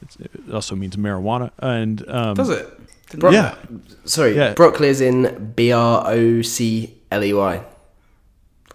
[0.00, 3.18] it's, it also means marijuana and um, Does it?
[3.18, 3.56] Bro- Yeah.
[4.04, 4.52] Sorry, Yeah.
[4.54, 7.64] broccoli is in B R O C L E Y,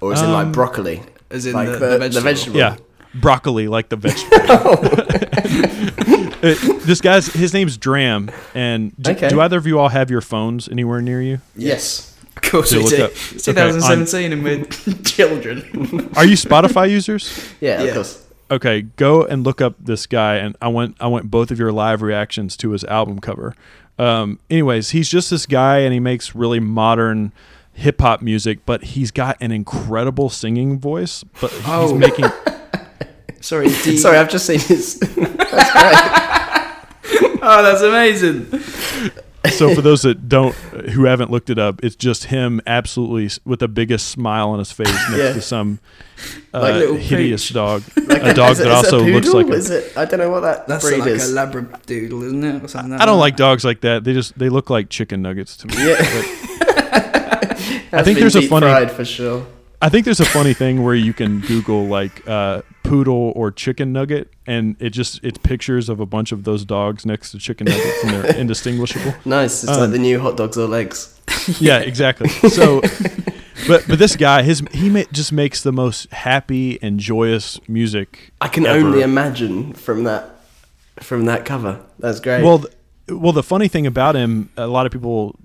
[0.02, 1.02] or is it like Um, broccoli?
[1.30, 2.24] Is it Like the, the- the the vegetable.
[2.24, 2.60] vegetable.
[2.60, 2.76] Yeah,
[3.22, 5.00] broccoli like the vegetable.
[6.44, 9.30] Uh, this guy's his name's Dram, and do, Okay.
[9.30, 11.40] do either of you all have your phones anywhere near you?
[11.56, 12.13] Yes.
[12.44, 13.06] Of course we do.
[13.06, 14.66] up- It's okay, 2017 and we're
[15.04, 16.12] children.
[16.16, 17.50] Are you Spotify users?
[17.62, 17.88] Yeah, Yeah.
[17.90, 18.20] of course.
[18.52, 21.72] Okay, go and look up this guy, and I want I want both of your
[21.72, 23.56] live reactions to his album cover.
[23.98, 27.32] Um, anyways, he's just this guy, and he makes really modern
[27.74, 31.24] hip hop music, but he's got an incredible singing voice.
[31.42, 31.98] But he's Oh.
[31.98, 32.26] making
[33.42, 35.00] Sorry, D- Sorry, I've just seen his.
[35.00, 37.40] that's great.
[37.42, 38.46] Oh, that's amazing.
[39.52, 43.60] So for those that don't who haven't looked it up it's just him absolutely with
[43.60, 45.34] the biggest smile on his face next Yeah.
[45.34, 45.80] to some
[46.54, 47.54] uh, Like hideous pooch.
[47.54, 49.70] dog Like a dog is it- that is it a also looks like a, Is
[49.70, 49.98] it?
[49.98, 51.32] I don't know what that That's breed like is.
[51.32, 52.64] a labradoodle, isn't it?
[52.64, 53.22] Or something like i don't that?
[53.22, 55.96] like dogs like that they just they look like chicken nuggets to me Yeah.
[57.94, 59.46] I Has think been there's a funny- fried for sure.
[59.86, 63.92] I think there's a funny thing where you can google like uh, poodle or chicken
[63.94, 67.66] nugget and it just it's pictures of a bunch of those dogs next to chicken
[67.66, 69.64] nuggets and they're indistinguishable Nice.
[69.64, 71.20] It's Um, like the new hot dogs or legs.
[71.60, 72.28] yeah, exactly.
[72.30, 72.82] So
[73.68, 78.32] but but this guy, his he ma- just makes the most happy and joyous music.
[78.42, 78.86] I can ever.
[78.86, 80.24] only imagine from that
[81.00, 81.80] from that cover.
[82.00, 82.44] That's great.
[82.44, 82.74] Well, th-
[83.08, 85.36] well, the funny thing about him, a lot of people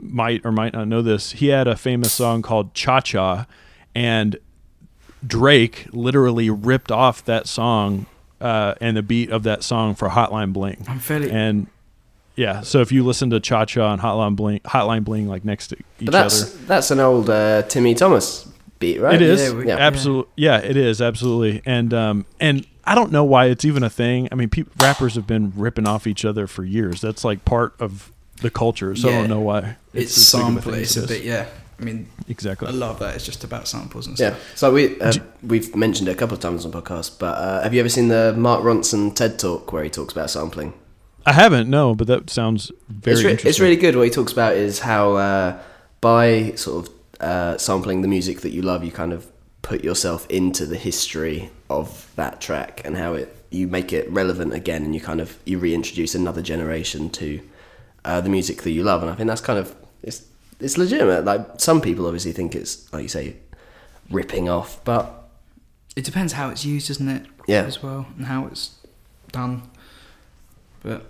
[0.00, 1.32] might or might not know this.
[1.32, 3.46] He had a famous song called "Cha Cha,"
[3.94, 4.36] and
[5.26, 8.06] Drake literally ripped off that song
[8.40, 10.84] uh, and the beat of that song for Hotline Bling.
[10.88, 11.30] I'm fairly.
[11.30, 11.66] And
[12.36, 15.68] yeah, so if you listen to Cha Cha and Hotline Bling, Hotline Bling like next
[15.68, 19.14] to each but that's other, that's an old uh, Timmy Thomas beat, right?
[19.16, 19.76] it is Yeah, we- Yeah.
[19.76, 20.58] absolutely yeah.
[20.58, 24.28] it is absolutely and um and I don't know why it's even a thing.
[24.32, 27.02] I mean, peop rappers have been ripping off each other for years.
[27.02, 28.10] That's like part of
[28.40, 28.94] the culture.
[28.96, 31.22] So I don't know why it's as big of It's a bit.
[31.22, 31.46] Yeah.
[31.80, 32.68] I mean, exactly.
[32.68, 33.14] I love that.
[33.14, 34.34] It's just about samples and stuff.
[34.34, 34.56] Yeah.
[34.56, 35.12] So we uh,
[35.42, 38.08] we've mentioned it a couple of times on podcast, but uh, have you ever seen
[38.08, 40.72] the Mark Ronson TED Talk where he talks about sampling?
[41.24, 43.48] I haven't no, but that sounds very it's, re- interesting.
[43.50, 43.96] it's really good.
[43.96, 45.58] What he talks about is how uh,
[46.00, 49.30] by sort of uh, sampling the music that you love, you kind of
[49.62, 54.52] put yourself into the history of that track and how it you make it relevant
[54.52, 57.40] again, and you kind of you reintroduce another generation to
[58.04, 59.02] uh, the music that you love.
[59.02, 60.24] And I think that's kind of it's
[60.60, 61.24] it's legitimate.
[61.24, 63.36] Like some people obviously think it's like you say
[64.10, 65.28] ripping off, but
[65.96, 67.26] It depends how it's used, doesn't it?
[67.46, 67.62] Yeah.
[67.62, 68.76] As well, and how it's
[69.32, 69.62] done.
[70.82, 71.06] But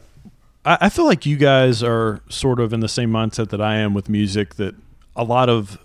[0.64, 3.76] I, I feel like you guys are sort of in the same mindset that I
[3.76, 4.54] am with music.
[4.56, 4.74] That
[5.16, 5.78] a lot of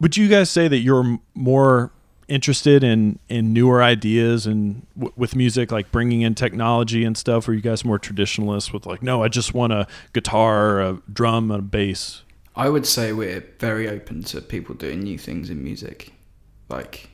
[0.00, 1.90] would you guys say that you're more
[2.28, 7.48] interested in in newer ideas and w- with music, like bringing in technology and stuff?
[7.48, 10.98] Or are you guys more traditionalists with like, no, I just want a guitar, a
[11.12, 12.22] drum, and a bass?
[12.56, 16.12] I would say we're very open to people doing new things in music.
[16.68, 17.08] Like,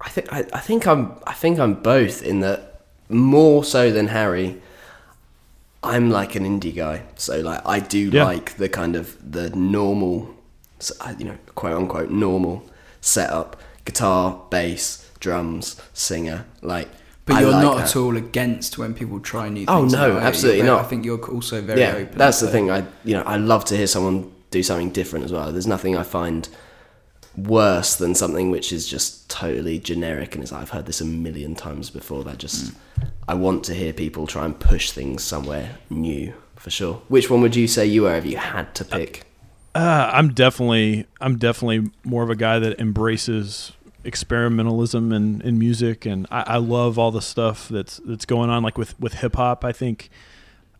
[0.00, 4.08] I think I, I think I'm I think I'm both in that more so than
[4.08, 4.60] Harry.
[5.82, 8.24] I'm like an indie guy, so like I do Yeah.
[8.24, 10.34] like the kind of the normal,
[11.00, 12.62] uh, you know, quote unquote normal
[13.00, 16.44] setup: guitar, bass, drums, singer.
[16.60, 16.88] Like,
[17.24, 17.88] but I you're like not that.
[17.90, 19.94] at all against when people try new things.
[19.94, 20.84] Oh, no, absolutely not.
[20.84, 22.18] I think you're also very yeah, open.
[22.18, 22.70] that's the thing.
[22.70, 25.52] I you know I love to hear someone do something different as well.
[25.52, 26.48] There's nothing I find
[27.36, 31.54] worse than something which is just totally generic and it's I've heard this a million
[31.54, 32.24] times before.
[32.24, 32.72] That just
[33.28, 37.02] I want to hear people try and push things somewhere new for sure.
[37.08, 39.24] Which one would you say you were if you had to pick?
[39.74, 43.72] Uh, I'm definitely I'm definitely more of a guy that embraces
[44.04, 48.62] experimentalism in, in music and I, I love all the stuff that's that's going on
[48.62, 49.64] like with, with hip hop.
[49.64, 50.10] I think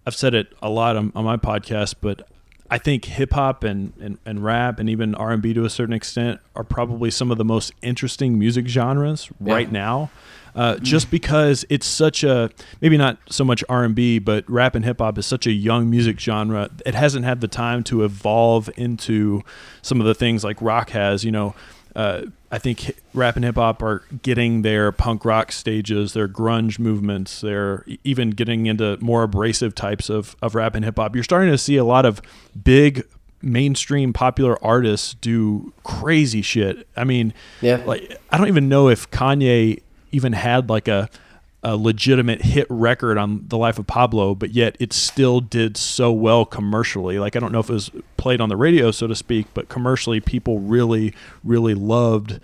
[0.07, 2.29] I've said it a lot on, on my podcast, but
[2.71, 5.71] I think hip hop and, and, and rap and even R and B to a
[5.71, 10.11] certain extent are probably some of the most interesting music genres right now.
[10.55, 12.51] Uh, just because it's such a
[12.81, 15.53] maybe not so much R and B, but rap and hip hop is such a
[15.53, 16.71] young music genre.
[16.85, 19.43] It hasn't had the time to evolve into
[19.83, 21.25] some of the things like rock has.
[21.25, 21.55] You know,
[21.95, 22.23] uh,
[22.53, 27.41] I think rap and hip hop are getting their punk rock stages, their grunge movements,
[27.41, 31.15] they're even getting into more abrasive types of, of rap and hip hop.
[31.15, 32.21] You're starting to see a lot of
[32.65, 33.07] big
[33.43, 36.87] mainstream popular artists do crazy shit.
[36.97, 37.77] I mean, Yeah.
[37.87, 39.81] like I don't even know if Kanye
[40.13, 41.09] even had like a
[41.63, 46.11] a legitimate hit record on the life of Pablo, but yet it still did so
[46.11, 47.19] well commercially.
[47.19, 49.69] Like I don't know if it was played on the radio, so to speak, but
[49.69, 52.41] commercially, people really, really loved.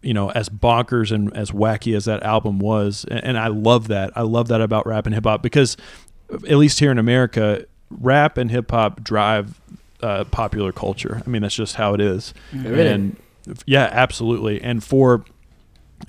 [0.00, 3.86] You know, as bonkers and as wacky as that album was, and, and I love
[3.88, 4.10] that.
[4.16, 5.76] I love that about rap and hip hop because,
[6.32, 9.60] at least here in America, rap and hip hop drive
[10.02, 11.22] uh, popular culture.
[11.24, 12.34] I mean, that's just how it is.
[12.52, 12.88] Really?
[12.88, 13.16] And
[13.64, 14.60] yeah, absolutely.
[14.60, 15.24] And for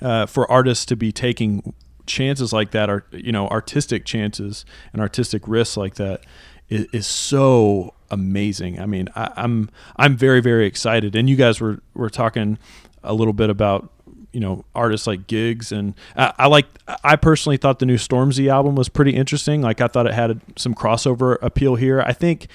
[0.02, 1.72] uh, for artists to be taking
[2.06, 6.24] chances like that, are you know, artistic chances and artistic risks like that,
[6.68, 8.80] is, is so amazing.
[8.80, 11.14] I mean, I, I'm I'm very very excited.
[11.16, 12.58] And you guys were were talking
[13.02, 13.90] a little bit about
[14.32, 16.66] you know artists like Giggs and I, I like
[17.04, 20.40] i personally thought the new stormzy album was pretty interesting like i thought it had
[20.56, 22.48] some crossover appeal here i think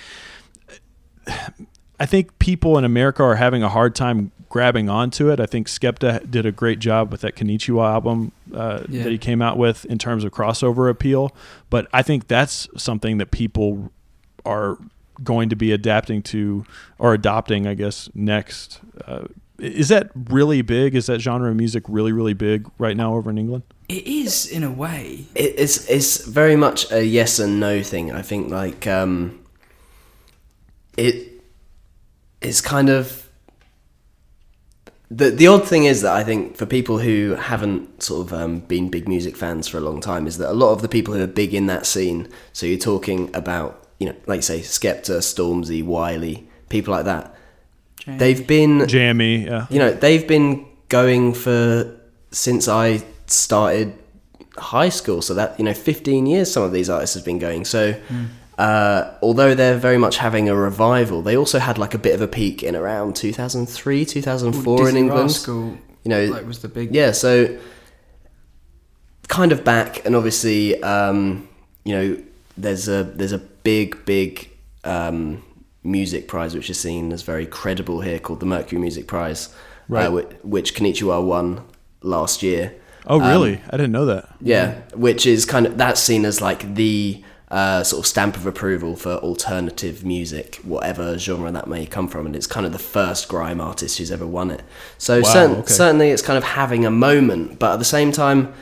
[1.99, 5.39] I think people in America are having a hard time grabbing onto it.
[5.39, 9.03] I think Skepta did a great job with that Konnichiwa album uh, Yeah.
[9.03, 11.31] that he came out with in terms of crossover appeal.
[11.69, 13.91] But I think that's something that people
[14.45, 14.77] are
[15.23, 16.65] going to be adapting to
[16.97, 18.79] or adopting, I guess, next.
[19.05, 19.25] Uh,
[19.59, 20.95] is that really big?
[20.95, 23.63] Is that genre of music really, really big right now over in England?
[23.89, 25.25] It is in a way.
[25.35, 28.11] It's it's very much a yes and no thing.
[28.11, 29.39] I think like um,
[30.97, 31.41] it
[32.41, 33.28] it's kind of
[35.11, 38.59] the the odd thing is that I think for people who haven't sort of um,
[38.59, 41.13] been big music fans for a long time is that a lot of the people
[41.13, 42.27] who are big in that scene.
[42.53, 47.35] So you're talking about you know like you say Skepta, Stormzy, Wiley, people like that.
[48.05, 49.65] they've been Jammy, yeah.
[49.69, 51.99] you know they've been going for
[52.31, 53.97] since I started
[54.57, 55.23] high school.
[55.23, 57.65] So that you know, 15 years some of these artists have been going.
[57.65, 57.99] So.
[58.59, 62.21] Uh, although they're very much having a revival, they also had like a bit of
[62.21, 65.29] a peak in around 2003, 2004 in England.
[65.29, 67.57] Rascal, You know, like was the big yeah, so
[69.27, 71.47] kind of back, and obviously, um,
[71.85, 72.17] you know,
[72.57, 74.49] there's a there's a big big
[74.83, 75.43] um,
[75.83, 79.49] music prize which is seen as very credible here, called the Mercury Music Prize,
[79.87, 80.07] Right.
[80.07, 81.61] uh, which, which Konnichiwa won
[82.01, 82.73] last year.
[83.07, 83.61] Oh, Um, really?
[83.69, 84.29] I didn't know that.
[84.41, 88.45] Yeah, which is kind of that's seen as like the uh, sort of stamp of
[88.45, 92.79] approval for alternative music, whatever genre that may come from, and it's kind of the
[92.79, 94.61] first grime artist who's ever won it.
[94.97, 95.73] So Wow, okay.
[95.73, 98.53] certainly, it's kind of having a moment, but at the same time,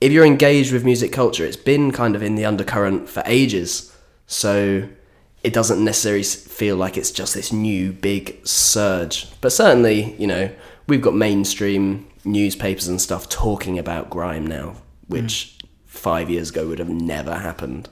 [0.00, 3.90] if you're engaged with music culture, it's been kind of in the undercurrent for ages.
[4.26, 4.88] So
[5.42, 9.28] it doesn't necessarily feel like it's just this new big surge.
[9.40, 10.50] But certainly, you know,
[10.86, 14.76] we've got mainstream newspapers and stuff talking about grime now,
[15.06, 17.88] which five years ago would have never happened.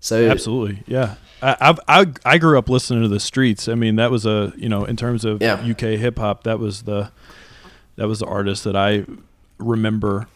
[0.00, 1.16] So Absolutely, yeah.
[1.42, 3.68] I, I I grew up listening to the Streets.
[3.68, 5.54] I mean, that was a you know in terms of Yeah.
[5.54, 7.10] UK hip hop, that was the
[7.96, 9.04] that was the artist that I
[9.58, 10.26] remember.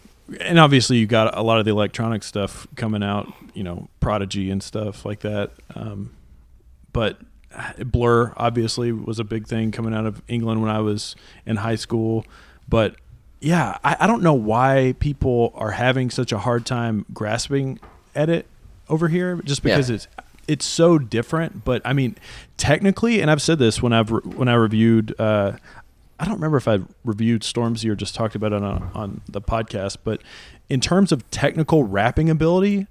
[0.41, 4.51] And obviously, you got a lot of the electronic stuff coming out, you know, Prodigy
[4.51, 5.51] and stuff like that.
[5.75, 6.12] Um,
[6.93, 7.19] but
[7.85, 11.77] Blur obviously was a big thing coming out of England when I was in high
[11.77, 12.25] school.
[12.69, 12.97] But
[13.41, 17.79] yeah, I, I don't know why people are having such a hard time grasping
[18.15, 18.47] at it
[18.89, 19.97] over here, just because Yeah.
[19.97, 20.09] it's
[20.47, 21.64] it's so different.
[21.64, 22.16] But I mean,
[22.57, 25.14] technically, and I've said this when I've re- when I reviewed.
[25.18, 25.53] Uh,
[26.20, 29.41] I don't remember if I reviewed Stormzy or just talked about it on on the
[29.41, 30.20] podcast, but
[30.68, 32.87] in terms of technical rapping ability,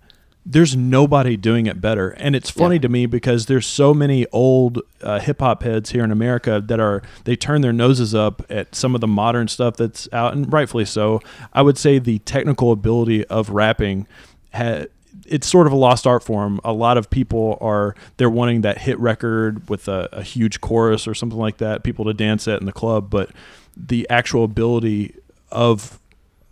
[0.45, 2.09] there's nobody doing it better.
[2.09, 2.81] And it's funny Yeah.
[2.81, 6.79] to me because there's so many old uh, hip hop heads here in America that
[6.81, 10.51] are they turn their noses up at some of the modern stuff that's out, and
[10.51, 11.21] rightfully so.
[11.53, 14.05] I would say the technical ability of rapping
[14.53, 14.85] ha-
[15.25, 16.59] it's sort of a lost art form.
[16.63, 21.07] A lot of people are they're wanting that hit record with a, a huge chorus
[21.07, 23.31] or something like that, people to dance at in the club, but
[23.75, 25.15] the actual ability
[25.51, 25.99] of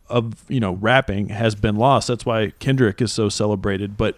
[0.10, 2.08] of you know rapping has been lost.
[2.08, 3.98] That's why Kendrick is so celebrated.
[3.98, 4.18] But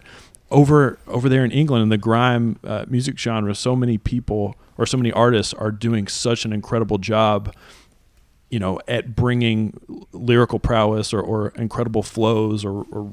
[0.50, 4.86] over over there in England in the grime uh, music genre, so many people or
[4.86, 7.54] so many artists are doing such an incredible job.
[8.50, 9.80] You know, at bringing
[10.12, 13.10] lyrical prowess or, or incredible flows or, or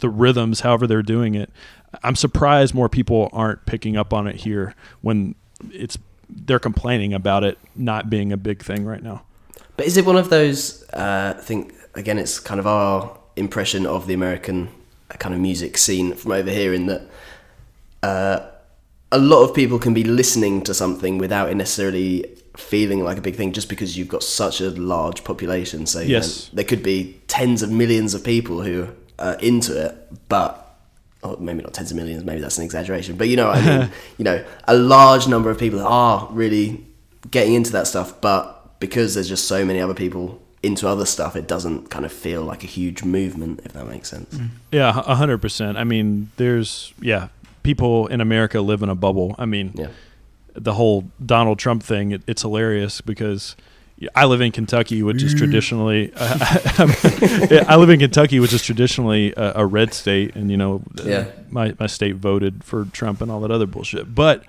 [0.00, 1.50] the rhythms, however they're doing it.
[2.02, 5.34] I'm surprised more people aren't picking up on it here when
[5.72, 5.98] it's
[6.28, 9.22] they're complaining about it not being a big thing right now.
[9.76, 10.84] But is it one of those?
[10.92, 14.68] Uh, I think again, it's kind of our impression of the American
[15.10, 17.02] uh, kind of music scene from over here, in that
[18.02, 18.46] uh,
[19.10, 22.24] a lot of people can be listening to something without it necessarily
[22.56, 25.86] feeling like a big thing, just because you've got such a large population.
[25.86, 26.48] So you Yes.
[26.52, 28.88] know, there could be tens of millions of people who
[29.20, 30.66] are into it, but.
[31.22, 33.90] Or maybe not tens of millions, maybe that's an exaggeration, but you know I mean.
[34.16, 36.82] you know, a large number of people are really
[37.30, 41.36] getting into that stuff, but because there's just so many other people into other stuff,
[41.36, 44.34] it doesn't kind of feel like a huge movement, if that makes sense.
[44.34, 44.48] Mm.
[44.72, 45.76] Yeah, a hundred percent.
[45.76, 47.28] I mean, there's yeah,
[47.64, 49.34] people in America live in a bubble.
[49.38, 49.88] I mean, Yeah.
[50.54, 53.56] the whole Donald Trump thing, it, it's hilarious because
[54.14, 55.38] I live in Kentucky, which is mm.
[55.38, 60.82] traditionally I live in Kentucky, which is traditionally a, a red state, and you know,
[61.04, 61.26] Yeah.
[61.50, 64.44] my my state voted for Trump and all that other bullshit, but.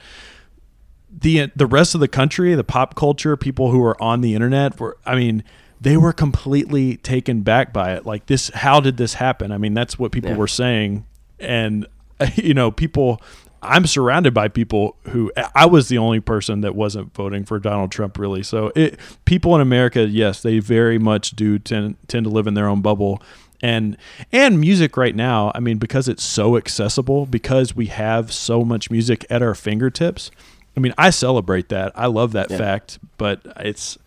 [1.14, 4.80] The, the rest of the country, the pop culture, people who are on the internet,
[4.80, 5.44] were I mean,
[5.82, 8.06] they were completely taken back by it.
[8.06, 9.52] Like this, how did this happen?
[9.52, 10.38] I mean, that's what people Yeah.
[10.38, 11.06] were saying,
[11.38, 11.86] and
[12.36, 13.22] you know, people.
[13.64, 17.92] I'm surrounded by people who I was the only person that wasn't voting for Donald
[17.92, 18.44] Trump, really.
[18.44, 22.54] So, it, people in America, yes, they very much do tend tend to live in
[22.56, 23.22] their own bubble,
[23.62, 23.98] and
[24.32, 25.52] and music right now.
[25.54, 30.32] I mean, because it's so accessible, because we have so much music at our fingertips.
[30.76, 31.92] I mean, I celebrate that.
[31.96, 32.58] I love that Yeah.
[32.58, 33.98] fact, but it's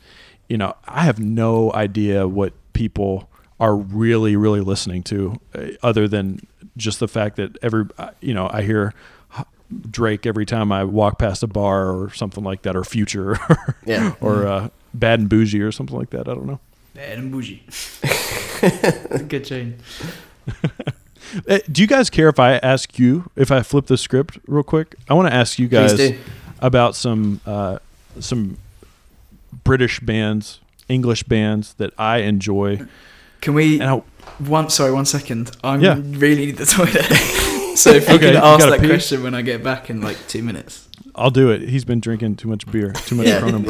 [0.48, 3.30] you know, I have no idea what people
[3.60, 6.40] are really, really listening to, uh, other than
[6.76, 8.92] just the fact that every, uh, you know, I hear
[9.90, 13.38] Drake every time I walk past a bar or something like that, or Future,
[13.86, 14.14] Yeah.
[14.20, 16.28] or uh, Bad and Bougie or something like that.
[16.28, 16.60] I don't know.
[16.94, 17.62] Bad and bougie.
[19.28, 19.78] Good tune.
[21.48, 24.62] Uh, do you guys care if I ask you if I flip the script real
[24.62, 24.94] quick?
[25.08, 25.98] I want to ask you guys
[26.60, 27.78] about some uh,
[28.20, 28.58] some
[29.64, 32.82] British bands, English bands that I enjoy.
[33.40, 33.80] Can we?
[33.80, 34.02] And I,
[34.38, 35.50] One, sorry, one second.
[35.64, 35.98] I Yeah.
[36.04, 37.50] really need the toilet.
[37.74, 38.86] So if you Okay, could you ask that pee?
[38.88, 40.88] question when I get back in like two minutes.
[41.14, 41.62] I'll do it.
[41.68, 43.66] He's been drinking too much beer, too much Yeah, Kronenbourg.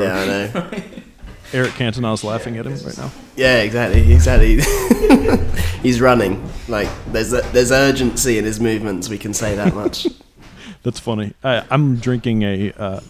[0.53, 0.81] yeah, I know.
[1.53, 3.11] Eric Cantona's laughing at him right now.
[3.37, 4.61] Yeah, exactly, exactly.
[5.83, 6.43] He's running.
[6.69, 9.09] Like there's a, there's urgency in his movements.
[9.09, 10.07] We can say that much.
[10.83, 11.35] That's funny.
[11.45, 13.01] I, I'm drinking a uh,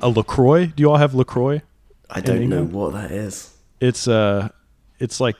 [0.00, 0.66] a Lacroix.
[0.66, 1.62] Do you all have Lacroix?
[2.10, 3.54] I don't know what that is.
[3.80, 4.48] It's uh,
[4.98, 5.36] it's like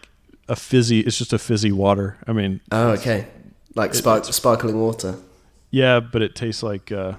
[0.48, 1.00] a fizzy.
[1.00, 2.16] It's just a fizzy water.
[2.26, 3.28] I mean, Oh, okay.
[3.78, 5.14] Like spark, sparkling water.
[5.70, 7.12] yeah, but it tastes like uh,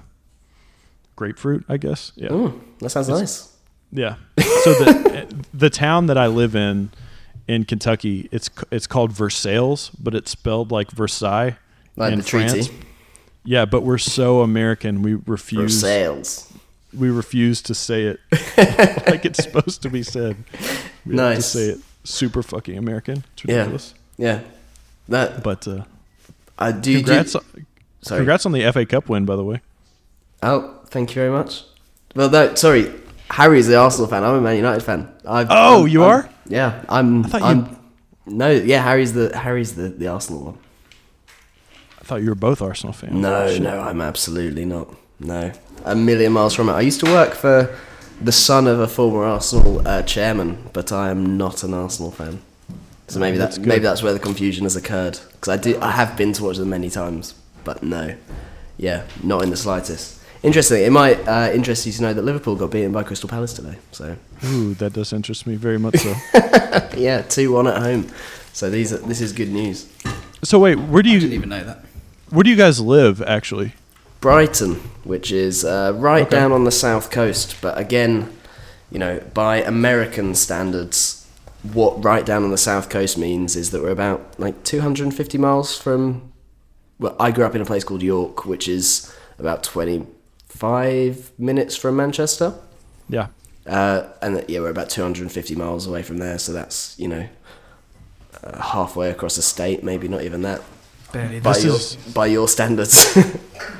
[1.16, 1.64] grapefruit.
[1.68, 2.12] I guess.
[2.16, 2.28] Yeah.
[2.28, 3.56] Mm, that sounds nice.
[3.92, 4.16] Yeah.
[4.38, 6.90] So the the town that I live in
[7.48, 11.56] in Kentucky, it's it's called Versailles, but it's spelled like Versailles
[11.96, 12.48] Like in the treaty.
[12.64, 12.70] France.
[13.44, 16.52] Yeah, but we're so American, we refuse sales.
[16.92, 18.20] we refuse to say it
[19.08, 20.36] like it's supposed to be said.
[21.06, 23.24] We have to say it super fucking American.
[23.32, 23.54] It's Yeah.
[23.56, 23.94] ridiculous.
[24.18, 24.40] Yeah.
[25.08, 25.84] That But uh,
[26.60, 26.96] I do.
[26.98, 27.40] congrats, do
[28.02, 28.18] sorry.
[28.20, 29.60] congrats on the FA Cup win, by the way.
[30.42, 31.64] Oh, thank you very much.
[32.14, 32.92] Well, no, sorry.
[33.30, 34.24] Harry's the Arsenal fan.
[34.24, 35.08] I'm a Man United fan.
[35.26, 36.30] I've, Oh, I'm- you I'm- are?
[36.48, 37.24] Yeah, I'm.
[37.24, 37.58] thought I'm.
[37.58, 37.76] you-
[38.26, 40.58] No, yeah, Harry's the Harry's the, the Arsenal one.
[42.00, 43.14] I thought you were both Arsenal fans.
[43.14, 43.62] No, Shit.
[43.62, 44.88] no, I'm absolutely not.
[45.20, 45.52] No,
[45.84, 46.72] a million miles from it.
[46.72, 47.74] I used to work for
[48.20, 52.40] the son of a former Arsenal uh, chairman, but I am not an Arsenal fan.
[53.10, 53.66] So maybe That's that's good.
[53.68, 55.18] maybe that's where the confusion has occurred.
[55.32, 57.34] Because I do, I have been to watch them many times,
[57.64, 58.14] but no,
[58.78, 60.18] yeah, not in the slightest.
[60.42, 60.82] Interesting.
[60.84, 63.76] It might uh, interest you to know that Liverpool got beaten by Crystal Palace today.
[63.92, 66.14] So Ooh, that does interest me very much so.
[66.96, 68.08] yeah, two one at home.
[68.54, 69.86] So these are, this is good news.
[70.42, 71.84] so wait, where do I didn't you even know that.
[72.30, 73.74] where do you guys live actually?
[74.20, 76.30] Brighton, which is uh, right Okay.
[76.36, 78.30] down on the south coast, but again,
[78.90, 81.19] you know, by American standards,
[81.62, 85.76] what right down on the south coast means is that we're about like 250 miles
[85.78, 86.32] from.
[86.98, 91.96] Well, I grew up in a place called York, which is about 25 minutes from
[91.96, 92.54] Manchester,
[93.08, 93.28] Yeah.
[93.66, 96.38] uh, and yeah, we're about 250 miles away from there.
[96.38, 97.26] So that's you know,
[98.44, 100.60] uh, halfway across the state, maybe not even that.
[101.12, 101.40] Barely.
[101.40, 103.16] By This your is- by your standards.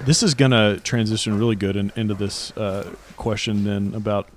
[0.06, 2.84] This is gonna transition really good in, into this uh,
[3.18, 4.28] question then about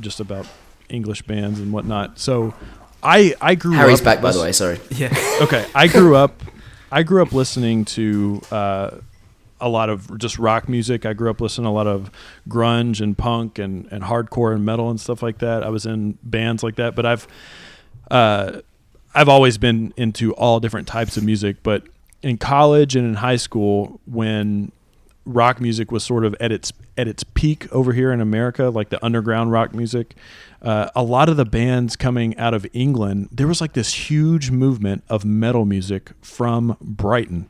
[0.00, 0.46] just about
[0.92, 2.18] English bands and whatnot.
[2.18, 2.54] So,
[3.02, 4.52] I I grew up Harry's up back, by the way.
[4.52, 4.80] Sorry.
[4.90, 5.14] Yeah.
[5.42, 6.42] okay, I grew up.
[6.90, 8.90] I grew up listening to uh,
[9.60, 11.06] a lot of just rock music.
[11.06, 12.10] I grew up listening to a lot of
[12.48, 15.62] grunge and punk and, and hardcore and metal and stuff like that.
[15.62, 17.26] I was in bands like that, but I've
[18.10, 18.60] uh,
[19.14, 21.62] I've always been into all different types of music.
[21.62, 21.84] But
[22.22, 24.72] in college and in high school, when
[25.24, 28.90] rock music was sort of at its at its peak over here in America, like
[28.90, 30.14] the underground rock music.
[30.60, 34.50] Uh, a lot of the bands coming out of England, there was like this huge
[34.50, 37.48] movement of metal music from Brighton.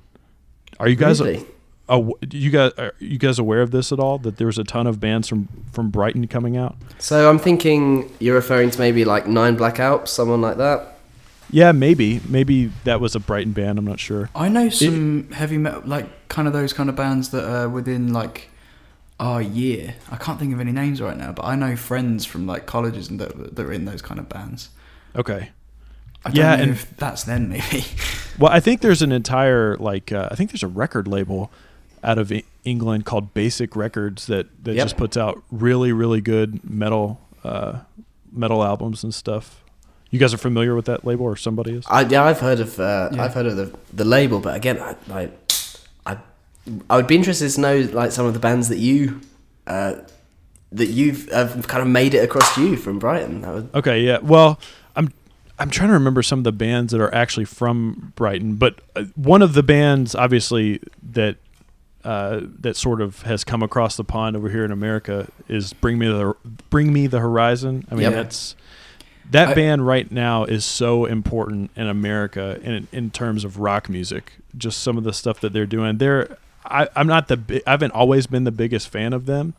[0.80, 1.20] Are you guys?
[1.20, 1.44] Really?
[1.88, 4.18] aw- you guys are you guys aware of this at all?
[4.18, 6.76] That there was a ton of bands from from Brighton coming out.
[6.98, 10.98] So I'm thinking you're referring to maybe like Nine Black Alps, someone like that.
[11.50, 13.78] Yeah, maybe maybe that was a Brighton band.
[13.78, 14.30] I'm not sure.
[14.34, 18.12] I know some heavy metal, like kind of those kind of bands that are within
[18.12, 18.48] like
[19.20, 19.94] our year.
[20.10, 23.08] I can't think of any names right now, but I know friends from like colleges
[23.10, 24.70] and that, that are in those kind of bands.
[25.14, 25.50] Okay.
[26.24, 27.84] I don't Yeah, know and- if that's then maybe.
[28.38, 31.50] Well, I think there's an entire like uh, I think there's a record label
[32.02, 34.84] out of E- England called Basick Records that that Yep.
[34.86, 37.80] just puts out really really good metal uh,
[38.32, 39.62] metal albums and stuff.
[40.10, 41.84] You guys are familiar with that label, or somebody is?
[41.88, 43.22] I, yeah, I've heard of uh, Yeah.
[43.24, 45.28] I've heard of the the label, but again, I, I
[46.88, 49.20] I would be interested to know like some of the bands that you
[49.66, 49.96] uh,
[50.70, 53.42] that you've have kind of made it across to you from Brighton.
[53.50, 54.18] Would Okay, yeah.
[54.18, 54.58] Well,
[54.96, 55.12] I'm
[55.58, 59.04] I'm trying to remember some of the bands that are actually from Brighton, but uh,
[59.16, 60.80] one of the bands, obviously,
[61.12, 61.36] that
[62.04, 65.98] uh, that sort of has come across the pond over here in America is Bring
[65.98, 66.34] Me the
[66.70, 67.86] Bring Me the Horizon.
[67.90, 68.12] I mean, Yep.
[68.12, 68.56] that's
[69.30, 73.88] that I- band right now is so important in America in in terms of rock
[73.88, 74.32] music.
[74.56, 75.98] Just some of the stuff that they're doing.
[75.98, 79.54] They're I, I'm not the bi- I haven't always been the biggest fan of them.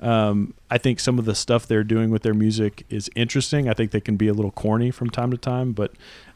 [0.00, 3.68] Um, I think some of the stuff they're doing with their music is interesting.
[3.68, 5.92] I think they can be a little corny from time to time, but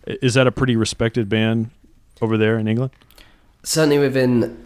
[0.07, 1.71] is that a pretty respected band
[2.23, 2.93] over there in England?
[3.65, 4.57] certainly within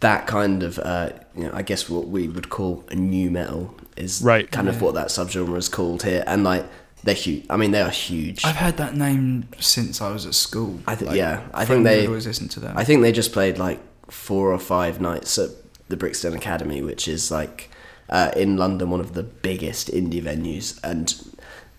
[0.00, 3.74] that kind of uh, you know I guess what we would call a nu metal
[3.96, 4.50] is Right.
[4.50, 6.66] kind of what that subgenre is called here, and like
[7.04, 7.46] they're huge.
[7.48, 8.44] I mean, they are huge.
[8.44, 10.80] I've heard that name since I was at school.
[10.86, 12.76] I thi- Like, yeah, I think they- always listen to them.
[12.76, 13.80] I think they just played like
[14.10, 15.50] four or five nights at
[15.88, 17.70] the Brixton Academy, which is like
[18.08, 21.14] uh, in London one of the biggest indie venues, and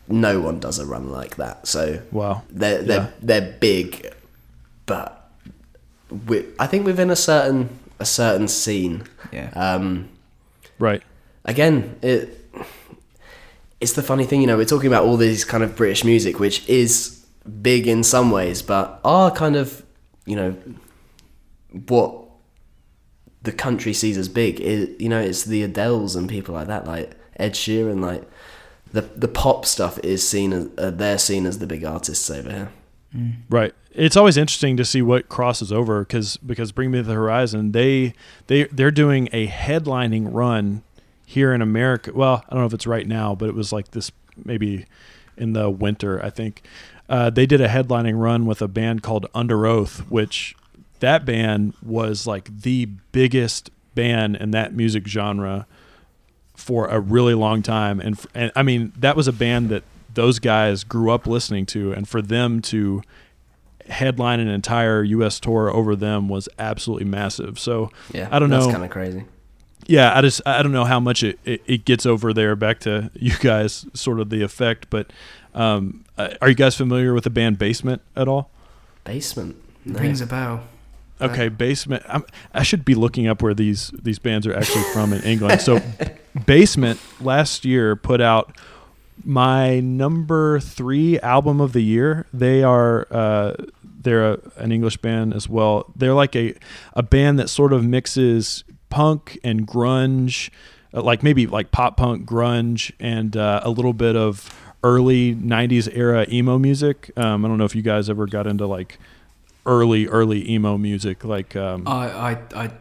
[0.07, 1.67] no one does a run like that.
[1.67, 2.43] So Wow.
[2.49, 3.09] they're they're Yeah.
[3.21, 4.13] they're big,
[4.85, 5.29] but
[6.09, 7.69] wi- I think within a certain
[7.99, 9.03] a certain scene.
[9.31, 9.49] Yeah.
[9.55, 10.09] Um,
[10.79, 11.03] Right.
[11.45, 12.37] again, it
[13.79, 16.39] it's the funny thing, you know, we're talking about all these kind of British music,
[16.39, 17.25] which is
[17.63, 19.81] big in some ways, but are kind of,
[20.25, 20.55] you know,
[21.87, 22.20] what
[23.43, 24.59] the country sees as big.
[24.59, 28.29] It, you know, it's the Adeles and people like that, like Ed Sheeran, like
[28.91, 32.49] the the pop stuff is seen as uh, they're seen as the big artists over
[32.49, 32.71] here.
[33.49, 33.73] Right.
[33.93, 37.73] It's always interesting to see what crosses over because because Bring Me to the Horizon
[37.73, 38.13] they
[38.47, 40.83] they they're doing a headlining run
[41.25, 42.11] here in America.
[42.13, 44.11] Well, I don't know if it's right now, but it was like this
[44.45, 44.85] maybe
[45.37, 46.23] in the winter.
[46.23, 46.63] I think
[47.09, 50.55] uh, they did a headlining run with a band called Underoath, which
[51.01, 55.67] that band was like the biggest band in that music genre
[56.55, 59.83] for a really long time and, and i mean that was a band that
[60.13, 63.01] those guys grew up listening to and for them to
[63.87, 68.65] headline an entire us tour over them was absolutely massive so Yeah, i don't that's
[68.67, 69.25] know kind of crazy.
[69.87, 72.79] yeah i just i don't know how much it, it, it gets over there back
[72.81, 75.11] to you guys sort of the effect but
[75.53, 78.49] um, uh, are you guys familiar with the band basement at all
[79.03, 79.55] Basement.
[79.83, 79.99] No.
[79.99, 80.63] Rings a bell.
[81.21, 82.03] Okay, basement.
[82.07, 85.61] I'm, I should be looking up where these these bands are actually from in England.
[85.61, 85.79] So,
[86.45, 88.57] basement last year put out
[89.23, 92.25] my number three album of the year.
[92.33, 93.53] They are uh,
[93.83, 95.91] they're a, an English band as well.
[95.95, 96.55] They're like a
[96.93, 100.49] a band that sort of mixes punk and grunge,
[100.93, 104.49] uh, like maybe like pop punk, grunge, and uh, a little bit of
[104.83, 107.11] early '90s era emo music.
[107.17, 108.97] Um, I don't know if you guys ever got into like
[109.65, 112.71] early early emo music like um I, I, I,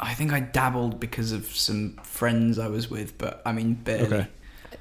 [0.00, 4.04] I think I dabbled because of some friends I was with, but I mean barely.
[4.06, 4.26] okay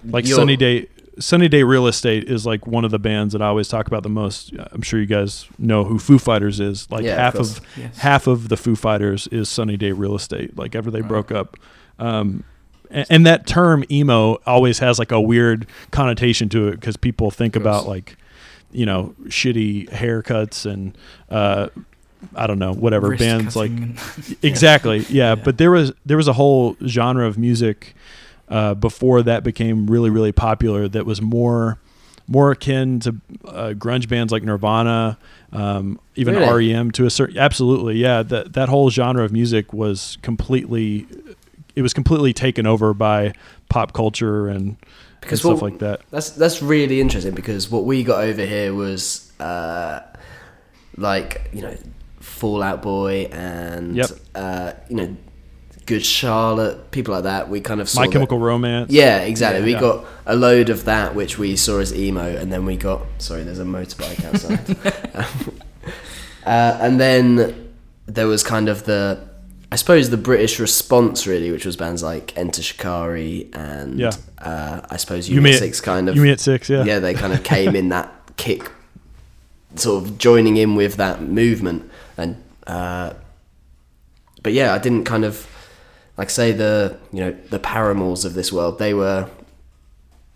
[0.04, 0.88] like You're- sunny day
[1.20, 4.04] sunny day real estate is like one of the bands that i always talk about
[4.04, 7.58] the most i'm sure you guys know who foo fighters is like Yeah, half course.
[7.58, 7.98] of, Yes.
[7.98, 11.08] half of the foo fighters is sunny day real estate like after they Right.
[11.10, 11.58] broke up
[11.98, 12.44] um
[12.92, 17.32] and, and that term emo always has like a weird connotation to it because people
[17.32, 18.16] think about like
[18.72, 20.98] you know shitty haircuts and
[21.30, 21.68] uh
[22.36, 23.98] i don't know whatever Wrist bands like cutting
[24.28, 25.30] and- exactly yeah.
[25.30, 25.36] Yeah.
[25.36, 27.94] but there was there was a whole genre of music
[28.50, 31.78] uh, before that became really really popular that was more
[32.30, 33.16] more akin to
[33.46, 35.18] uh, grunge bands like nirvana
[35.54, 36.74] um, even Really?
[36.74, 41.06] rem to a certain absolutely yeah that that whole genre of music was completely
[41.76, 43.34] it was completely taken over by
[43.70, 44.78] pop culture and, and
[45.22, 48.74] Because stuff what- like that That's that's really interesting because what we got over here
[48.74, 50.00] was uh,
[50.98, 51.76] like you know
[52.20, 54.10] Fall Out Boy and Yep.
[54.36, 55.18] uh, you know
[55.86, 57.50] Good Charlotte, people like that.
[57.50, 59.60] We kind of saw my that- chemical romance Yeah, exactly.
[59.62, 59.80] Yeah, we yeah.
[59.80, 63.44] got a load of that, which we saw as emo, and then we got sorry,
[63.44, 64.78] there's a motorbike outside.
[66.46, 67.72] uh, and then
[68.06, 69.27] there was kind of the,
[69.72, 74.12] I suppose, the British response really, which was bands like Enter Shikari and Yeah.
[74.38, 77.44] uh, I suppose you Unit Six kind of at six yeah yeah, they kind of
[77.56, 78.72] came in that kick,
[79.76, 83.14] sort of joining in with that movement, and uh,
[84.44, 85.46] but yeah, I didn't kind of
[86.18, 88.80] like say the you know the Paramores of this world.
[88.80, 89.30] They were,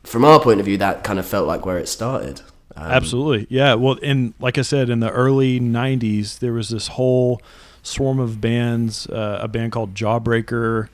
[0.04, 2.42] from our point of view, that kind of felt like where it started.
[2.76, 3.48] Um, Absolutely.
[3.50, 3.76] Yeah.
[3.76, 7.42] Well, and like I said, in the early 90s, there was this whole
[7.84, 10.90] swarm of bands, uh, a band called Jawbreaker.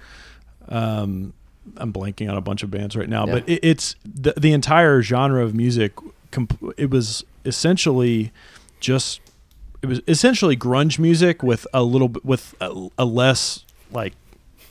[0.70, 1.34] Um,
[1.76, 3.34] I'm blanking on a bunch of bands right now, Yeah.
[3.34, 5.94] but it, it's the, the entire genre of music.
[6.32, 8.32] Comp- it was essentially
[8.80, 9.20] just,
[9.82, 14.14] it was essentially grunge music with a little bit, with a, a less like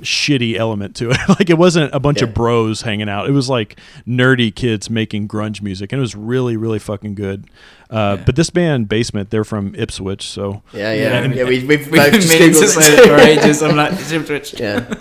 [0.03, 1.19] shitty element to it.
[1.29, 2.29] like it wasn't a bunch Yeah.
[2.29, 3.29] of bros hanging out.
[3.29, 7.47] It was like nerdy kids making grunge music, and it was really, really fucking good.
[7.91, 8.25] Uh, Yeah.
[8.27, 11.35] But this band, Basement, they're from Ipswich, so Yeah, yeah, Yeah.
[11.35, 11.45] yeah.
[11.45, 12.99] we, we've We've both been just meaning to Googled say it.
[13.01, 13.17] it for
[13.47, 13.63] ages.
[13.63, 14.59] I'm like, Zip Twitch.
[14.61, 14.95] yeah,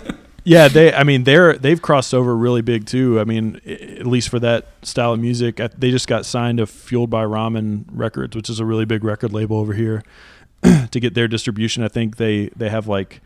[0.44, 0.92] yeah, they.
[0.94, 3.18] I mean, they're they've crossed over really big too.
[3.18, 7.10] I mean, at least for that style of music, they just got signed to Fueled
[7.10, 10.04] by Ramen Records, which is a really big record label over here.
[10.90, 13.20] to get their distribution, I think they they have like,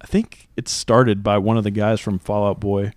[0.00, 2.92] I think it's started by one of the guys from Fall Out Boy,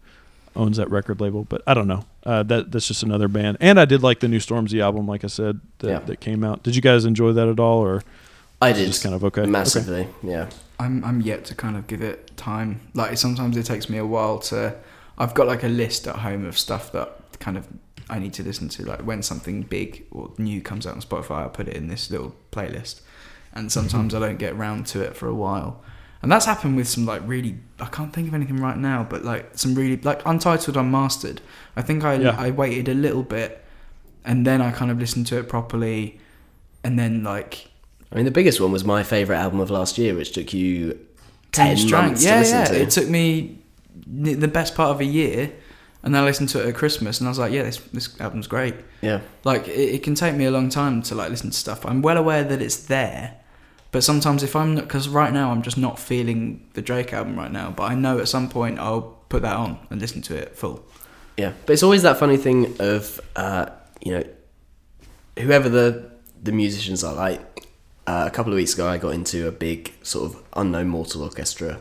[0.55, 2.05] owns that record label, but I don't know.
[2.23, 3.57] Uh, that that's just another band.
[3.59, 5.99] And I did like the new Stormzy album, like I said, that, Yeah.
[5.99, 6.61] that came out.
[6.63, 8.03] Did you guys enjoy that at all, or
[8.61, 9.41] I did just kind of okay?
[9.41, 9.49] Okay.
[9.49, 10.07] massively.
[10.21, 10.49] Yeah,
[10.79, 12.81] I'm I'm yet to kind of give it time.
[12.93, 14.75] Like sometimes it takes me a while to.
[15.17, 17.67] I've got like a list at home of stuff that kind of
[18.09, 18.85] I need to listen to.
[18.85, 22.11] Like when something big or new comes out on Spotify, I put it in this
[22.11, 23.01] little playlist,
[23.53, 25.81] and sometimes I don't get round to it for a while.
[26.21, 29.23] And that's happened with some like really I can't think of anything right now, but
[29.25, 31.41] like some really like Untitled Unmastered.
[31.75, 32.35] I think I Yeah.
[32.37, 33.63] I waited a little bit,
[34.23, 36.19] and then I kind of listened to it properly,
[36.83, 37.69] and then like
[38.11, 40.99] I mean, the biggest one was my favourite album of last year, which took you
[41.51, 42.05] ten Strang.
[42.07, 42.65] months Yeah, to listen yeah.
[42.65, 42.81] to.
[42.81, 43.57] It took me
[44.05, 45.51] the best part of a year,
[46.03, 48.19] and then I listened to it at Christmas, and I was like, yeah, this this
[48.21, 48.75] album's great.
[49.01, 51.83] yeah, Like it, it can take me a long time to like listen to stuff.
[51.85, 53.37] I'm well aware that it's there,
[53.91, 57.37] but sometimes if I'm not, because right now I'm just not feeling the Drake album
[57.37, 57.71] right now.
[57.71, 60.85] But I know at some point I'll put that on and listen to it full.
[61.37, 61.53] yeah.
[61.65, 63.67] But it's always that funny thing of uh,
[64.03, 64.23] you know,
[65.39, 66.09] whoever the
[66.41, 67.13] the musicians are.
[67.13, 67.41] Like
[68.07, 71.23] uh, a couple of weeks ago, I got into a big sort of unknown mortal
[71.23, 71.79] orchestra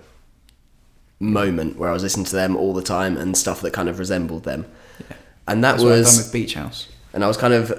[1.18, 3.98] moment where I was listening to them all the time and stuff that kind of
[3.98, 4.64] resembled them.
[4.98, 5.16] Yeah.
[5.48, 6.88] and that That's what I've done was Beach House.
[7.12, 7.72] and I was kind of,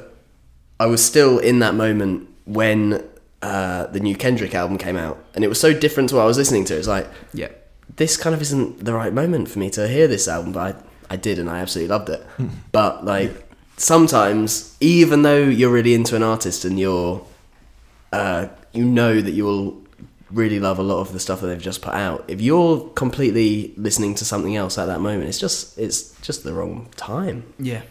[0.79, 3.03] I was still in that moment when
[3.41, 6.25] uh, the new Kendrick album came out, and it was so different to what I
[6.25, 6.77] was listening to.
[6.77, 7.49] It's like Yeah,
[7.95, 10.75] this kind of isn't the right moment for me to hear this album, but
[11.09, 12.25] I, I did, and I absolutely loved it.
[12.71, 13.31] but like
[13.77, 17.25] sometimes, even though you're really into an artist and you're,
[18.13, 19.81] uh, you know that you will
[20.29, 22.23] really love a lot of the stuff that they've just put out.
[22.27, 26.53] If you're completely listening to something else at that moment, it's just it's just the
[26.53, 27.53] wrong time.
[27.59, 27.81] yeah,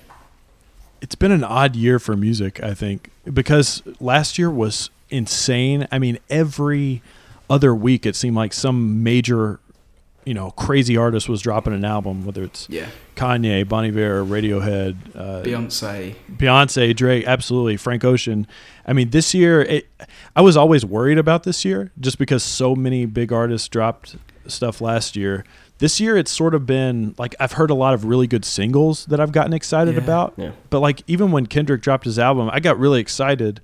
[1.01, 5.87] it's been an odd year for music, I think, because last year was insane.
[5.91, 7.03] I mean, every
[7.49, 9.59] other week it seemed like some major,
[10.25, 12.87] you know, crazy artist was dropping an album, whether it's yeah.
[13.17, 16.15] Kanye, Bon Iver, Radiohead, uh, Beyonce.
[16.33, 18.47] Beyonce, Drake, absolutely, Frank Ocean.
[18.87, 19.89] I mean, this year, it,
[20.37, 24.81] I was always worried about this year just because so many big artists dropped stuff
[24.81, 25.45] last year.
[25.79, 29.07] This year, it's sort of been like I've heard a lot of really good singles
[29.07, 30.01] that I've gotten excited Yeah.
[30.03, 30.35] about.
[30.37, 30.51] Yeah.
[30.69, 33.61] But like even when Kendrick dropped his album, I got really excited,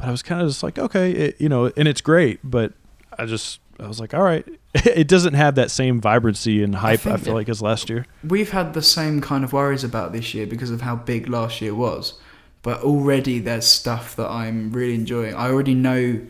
[0.00, 2.72] but I was kind of just like, okay, it, you know, and it's great, but
[3.18, 6.92] I just I was like, all right, it doesn't have that same vibrancy and hype
[6.92, 8.06] I, think- feel like as last year.
[8.26, 11.60] We've had the same kind of worries about this year because of how big last
[11.60, 12.14] year was.
[12.62, 15.34] But already there's stuff that I'm really enjoying.
[15.34, 16.20] I already know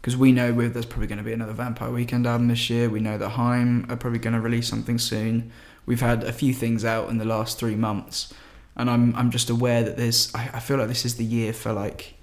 [0.00, 2.88] because we know with there's probably going to be another Vampire Weekend album this year.
[2.90, 5.50] We know that Haim are probably going to release something soon.
[5.86, 8.32] We've had a few things out in the last three months,
[8.76, 10.32] and I'm I'm just aware that there's.
[10.34, 12.14] I, I feel like this is the year for like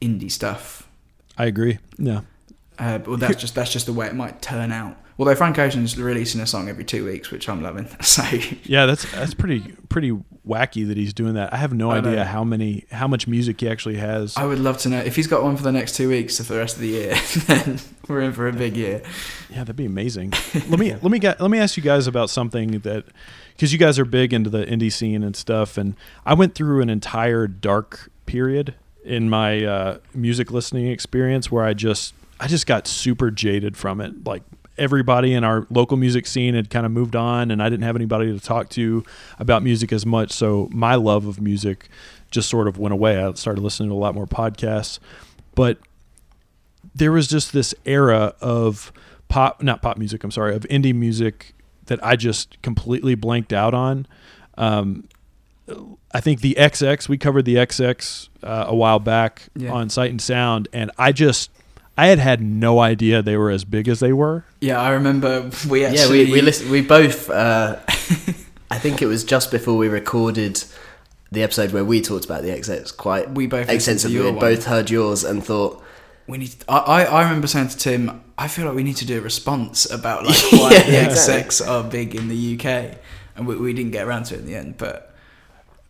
[0.00, 0.88] indie stuff.
[1.36, 1.78] I agree.
[1.98, 2.22] Yeah.
[2.78, 4.96] Uh, but that's just that's just the way it might turn out.
[5.18, 7.88] Although Frank Ocean's releasing a song every two weeks, which I'm loving.
[8.02, 8.22] So
[8.62, 10.12] Yeah, that's that's pretty pretty
[10.46, 11.52] wacky that he's doing that.
[11.52, 12.08] I have no I know.
[12.10, 14.36] idea how many how much music he actually has.
[14.36, 16.44] I would love to know if he's got one for the next two weeks or
[16.44, 17.16] for the rest of the year.
[17.46, 19.02] Then we're in for a big year.
[19.50, 20.32] Yeah, that'd be amazing.
[20.68, 23.04] let me let me get, let me ask you guys about something that
[23.56, 26.80] because you guys are big into the indie scene and stuff, and I went through
[26.80, 28.74] an entire dark period
[29.08, 34.00] in my uh, music listening experience where I just I just got super jaded from
[34.00, 34.26] it.
[34.26, 34.42] Like
[34.76, 37.96] everybody in our local music scene had kind of moved on, and I didn't have
[37.96, 39.04] anybody to talk to
[39.38, 40.30] about music as much.
[40.30, 41.88] So my love of music
[42.30, 43.22] just sort of went away.
[43.22, 44.98] I started listening to a lot more podcasts,
[45.54, 45.78] but
[46.94, 48.92] there was just this era of
[49.28, 51.54] pop not pop music i'm sorry of indie music
[51.86, 54.06] that i just completely blanked out on
[54.56, 55.06] um,
[56.12, 59.72] i think the xx we covered the xx uh, a while back Yeah.
[59.72, 61.50] on sight and sound and i just
[61.96, 65.50] i had had no idea they were as big as they were Yeah, I remember
[65.68, 66.22] we actually.
[66.24, 67.28] yeah, we we, listen, we both.
[67.30, 67.76] Uh,
[68.70, 70.62] I think it was just before we recorded
[71.32, 74.16] the episode where we talked about the XX quite We both listened to extensively.
[74.16, 74.40] your We one.
[74.40, 75.82] both heard yours and thought,
[76.26, 76.54] we need.
[76.68, 79.20] I, I I remember saying to Tim, I feel like we need to do a
[79.22, 81.66] response about like why Yeah, the exactly.
[81.66, 82.98] XX are big in the UK,
[83.36, 84.76] and we, we didn't get around to it in the end.
[84.78, 85.07] But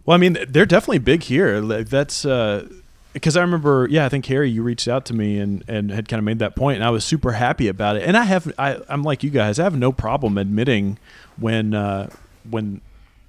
[0.08, 2.66] well i mean they're definitely big here like that's uh
[3.14, 6.08] because I remember, yeah, I think Harry, you reached out to me and, and had
[6.08, 8.02] kind of made that point, and I was super happy about it.
[8.02, 10.98] And I have, I, I'm like you guys, I have no problem admitting
[11.36, 12.10] when uh,
[12.48, 12.80] when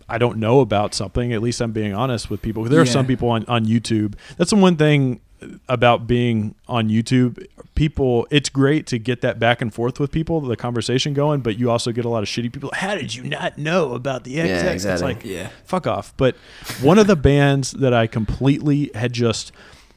[0.07, 1.33] I don't know about something.
[1.33, 2.65] At least I'm being honest with people.
[2.65, 2.91] There are Yeah.
[2.91, 4.13] some people on, on YouTube.
[4.37, 5.21] That's the one thing
[5.67, 7.43] about being on YouTube.
[7.79, 11.57] People, it's great to get that back and forth with people, the conversation going, but
[11.57, 12.71] you also get a lot of shitty people.
[12.73, 14.45] How did you not know about the XX?
[14.47, 15.13] It's exactly.
[15.13, 16.13] like, yeah, fuck off.
[16.17, 16.35] But
[16.81, 19.53] one of the bands that I completely had just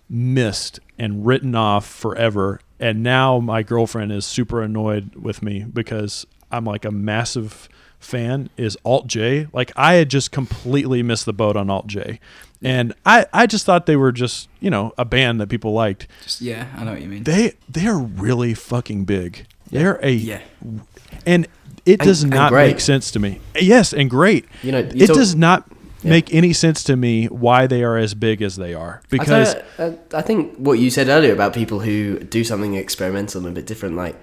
[0.08, 6.24] missed and written off forever, and now my girlfriend is super annoyed with me because
[6.52, 7.68] I'm like a massive
[7.98, 9.48] fan is Alt J.
[9.52, 12.20] Like I had just completely missed the boat on Alt J.
[12.64, 16.06] And I, I just thought they were just, you know, a band that people liked.
[16.22, 17.24] just yeah, I know what you mean.
[17.24, 19.46] They they are really fucking big.
[19.70, 20.40] They're a yeah,
[21.26, 21.46] and
[21.84, 23.40] it And- does not make sense to me.
[23.60, 24.44] Yes, and great.
[24.62, 25.64] you know, you it talk- does not
[26.04, 26.10] Yeah.
[26.10, 29.54] make any sense to me why they are as big as they are I because
[29.54, 33.48] you, uh, I think what you said earlier about people who do something experimental and
[33.48, 34.16] a bit different, like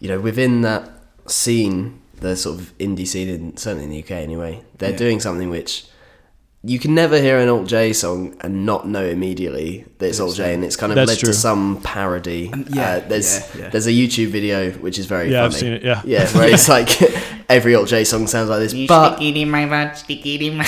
[0.00, 0.90] you know, within that
[1.26, 4.96] scene, the sort of indie scene, in, certainly in the UK anyway, they're Yeah.
[4.96, 5.84] doing something which
[6.68, 10.34] you can never hear an Alt J song and not know immediately that it's Alt
[10.34, 11.28] J, and it's kind of That's led true.
[11.28, 12.50] to some parody.
[12.70, 13.68] yeah, uh, there's yeah, yeah.
[13.70, 15.46] there's a YouTube video which is very Yeah, funny.
[15.46, 16.02] I've seen it, yeah.
[16.04, 16.88] yeah, where it's like
[17.48, 20.66] every Alt J song sounds like this, but stick my butt, stick it my.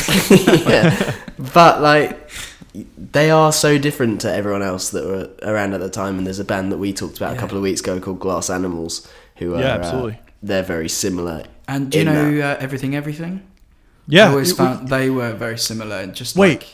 [0.70, 1.14] yeah,
[1.54, 2.30] but like
[2.96, 6.18] they are so different to everyone else that were around at the time.
[6.18, 8.50] And there's a band that we talked about a couple of weeks ago called Glass
[8.50, 10.20] Animals, who are Yeah, uh, absolutely.
[10.42, 11.44] they're very similar.
[11.66, 13.42] And do you know uh, everything, everything?
[14.08, 14.26] Yeah.
[14.26, 15.96] I always it- found they were very similar.
[15.96, 16.60] and Just Wait.
[16.60, 16.68] like,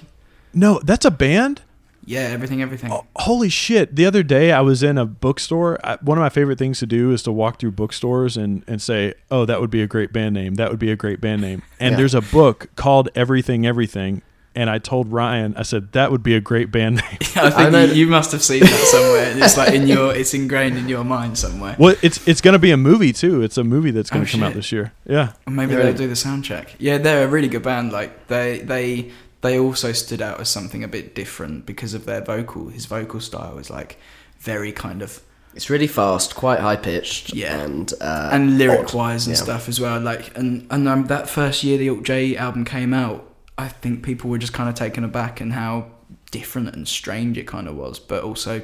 [0.54, 1.62] no, that's a band.
[2.06, 2.92] yeah, everything, everything.
[2.92, 3.96] Oh, holy shit!
[3.96, 5.78] The other day I was in a bookstore.
[5.82, 8.80] I, one of my favorite things to do is to walk through bookstores and, and
[8.80, 10.54] say, "Oh, that would be a great band name.
[10.56, 11.96] That would be a great band name." And Yeah.
[11.96, 14.20] there's a book called Everything Everything,
[14.54, 17.18] and I told Ryan, I said that would be a great band name.
[17.36, 19.30] I think know- you, you must have seen that somewhere.
[19.32, 21.76] and It's like in your, it's ingrained in your mind somewhere.
[21.78, 23.42] well, it's it's gonna be a movie too.
[23.42, 24.92] It's a movie that's gonna Oh, come out this year.
[25.06, 25.32] Yeah.
[25.46, 25.88] Or maybe Really?
[25.92, 26.74] they'll do the sound check.
[26.78, 27.92] Yeah, they're a really good band.
[27.92, 29.10] Like they they
[29.40, 32.68] they also stood out as something a bit different because of their vocal.
[32.68, 33.98] His vocal style is like
[34.38, 35.20] very kind of
[35.54, 37.60] It's really fast, quite high pitched, Yeah.
[37.60, 39.42] and uh, and lyric wise and Yeah.
[39.42, 40.00] stuff as well.
[40.00, 43.20] Like and and um, that first year the Alt J album came out,
[43.56, 45.86] I think people were just kind of taken aback and how
[46.30, 48.62] different and strange it kind of was, but also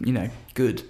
[0.00, 0.82] you know good.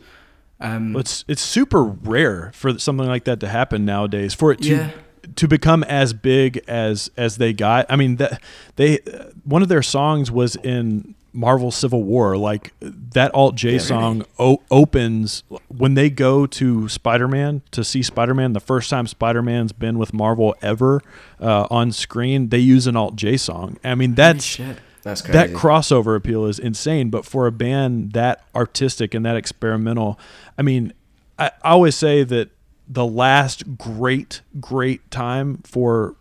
[0.60, 4.34] Um, it's it's super rare for something like that to happen nowadays.
[4.34, 4.90] For it to Yeah.
[5.36, 7.86] to become as big as as they got.
[7.88, 8.40] I mean, that
[8.76, 8.98] they
[9.44, 12.36] one of their songs was in Marvel Civil War.
[12.36, 18.02] Like that alt J song o- opens when they go to Spider Man to see
[18.02, 18.54] Spider Man.
[18.54, 21.02] The first time Spider Man's been with Marvel ever
[21.40, 23.78] uh, on screen, they use an alt J song.
[23.84, 24.58] I mean, that's.
[25.02, 25.38] That's crazy.
[25.38, 27.10] that crossover appeal is insane.
[27.10, 30.18] But for a band that artistic and that experimental,
[30.58, 30.92] I mean,
[31.38, 32.50] I, I always say that
[32.88, 36.16] the last great, great time for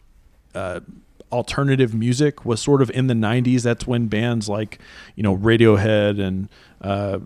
[0.53, 0.81] uh,
[1.35, 3.63] alternative music was sort of in the 90s.
[3.63, 4.79] That's when bands like,
[5.15, 6.49] you know, Radiohead and
[6.81, 7.19] uh,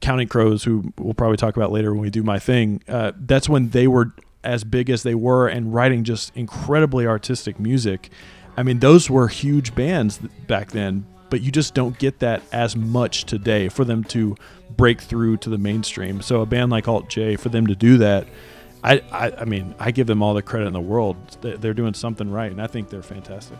[0.00, 3.48] Counting Crows, who we'll probably talk about later when we do my thing, uh, that's
[3.48, 4.12] when they were
[4.42, 8.10] as big as they were and writing just incredibly artistic music.
[8.56, 12.76] I mean, those were huge bands back then, but you just don't get that as
[12.76, 14.36] much today for them to
[14.76, 16.20] break through to the mainstream.
[16.20, 18.26] So a band like Alt J, for them to do that,
[18.84, 21.16] I, I, I mean, I give them all the credit in the world.
[21.40, 23.58] They- They're doing something right, and I think they're fantastic.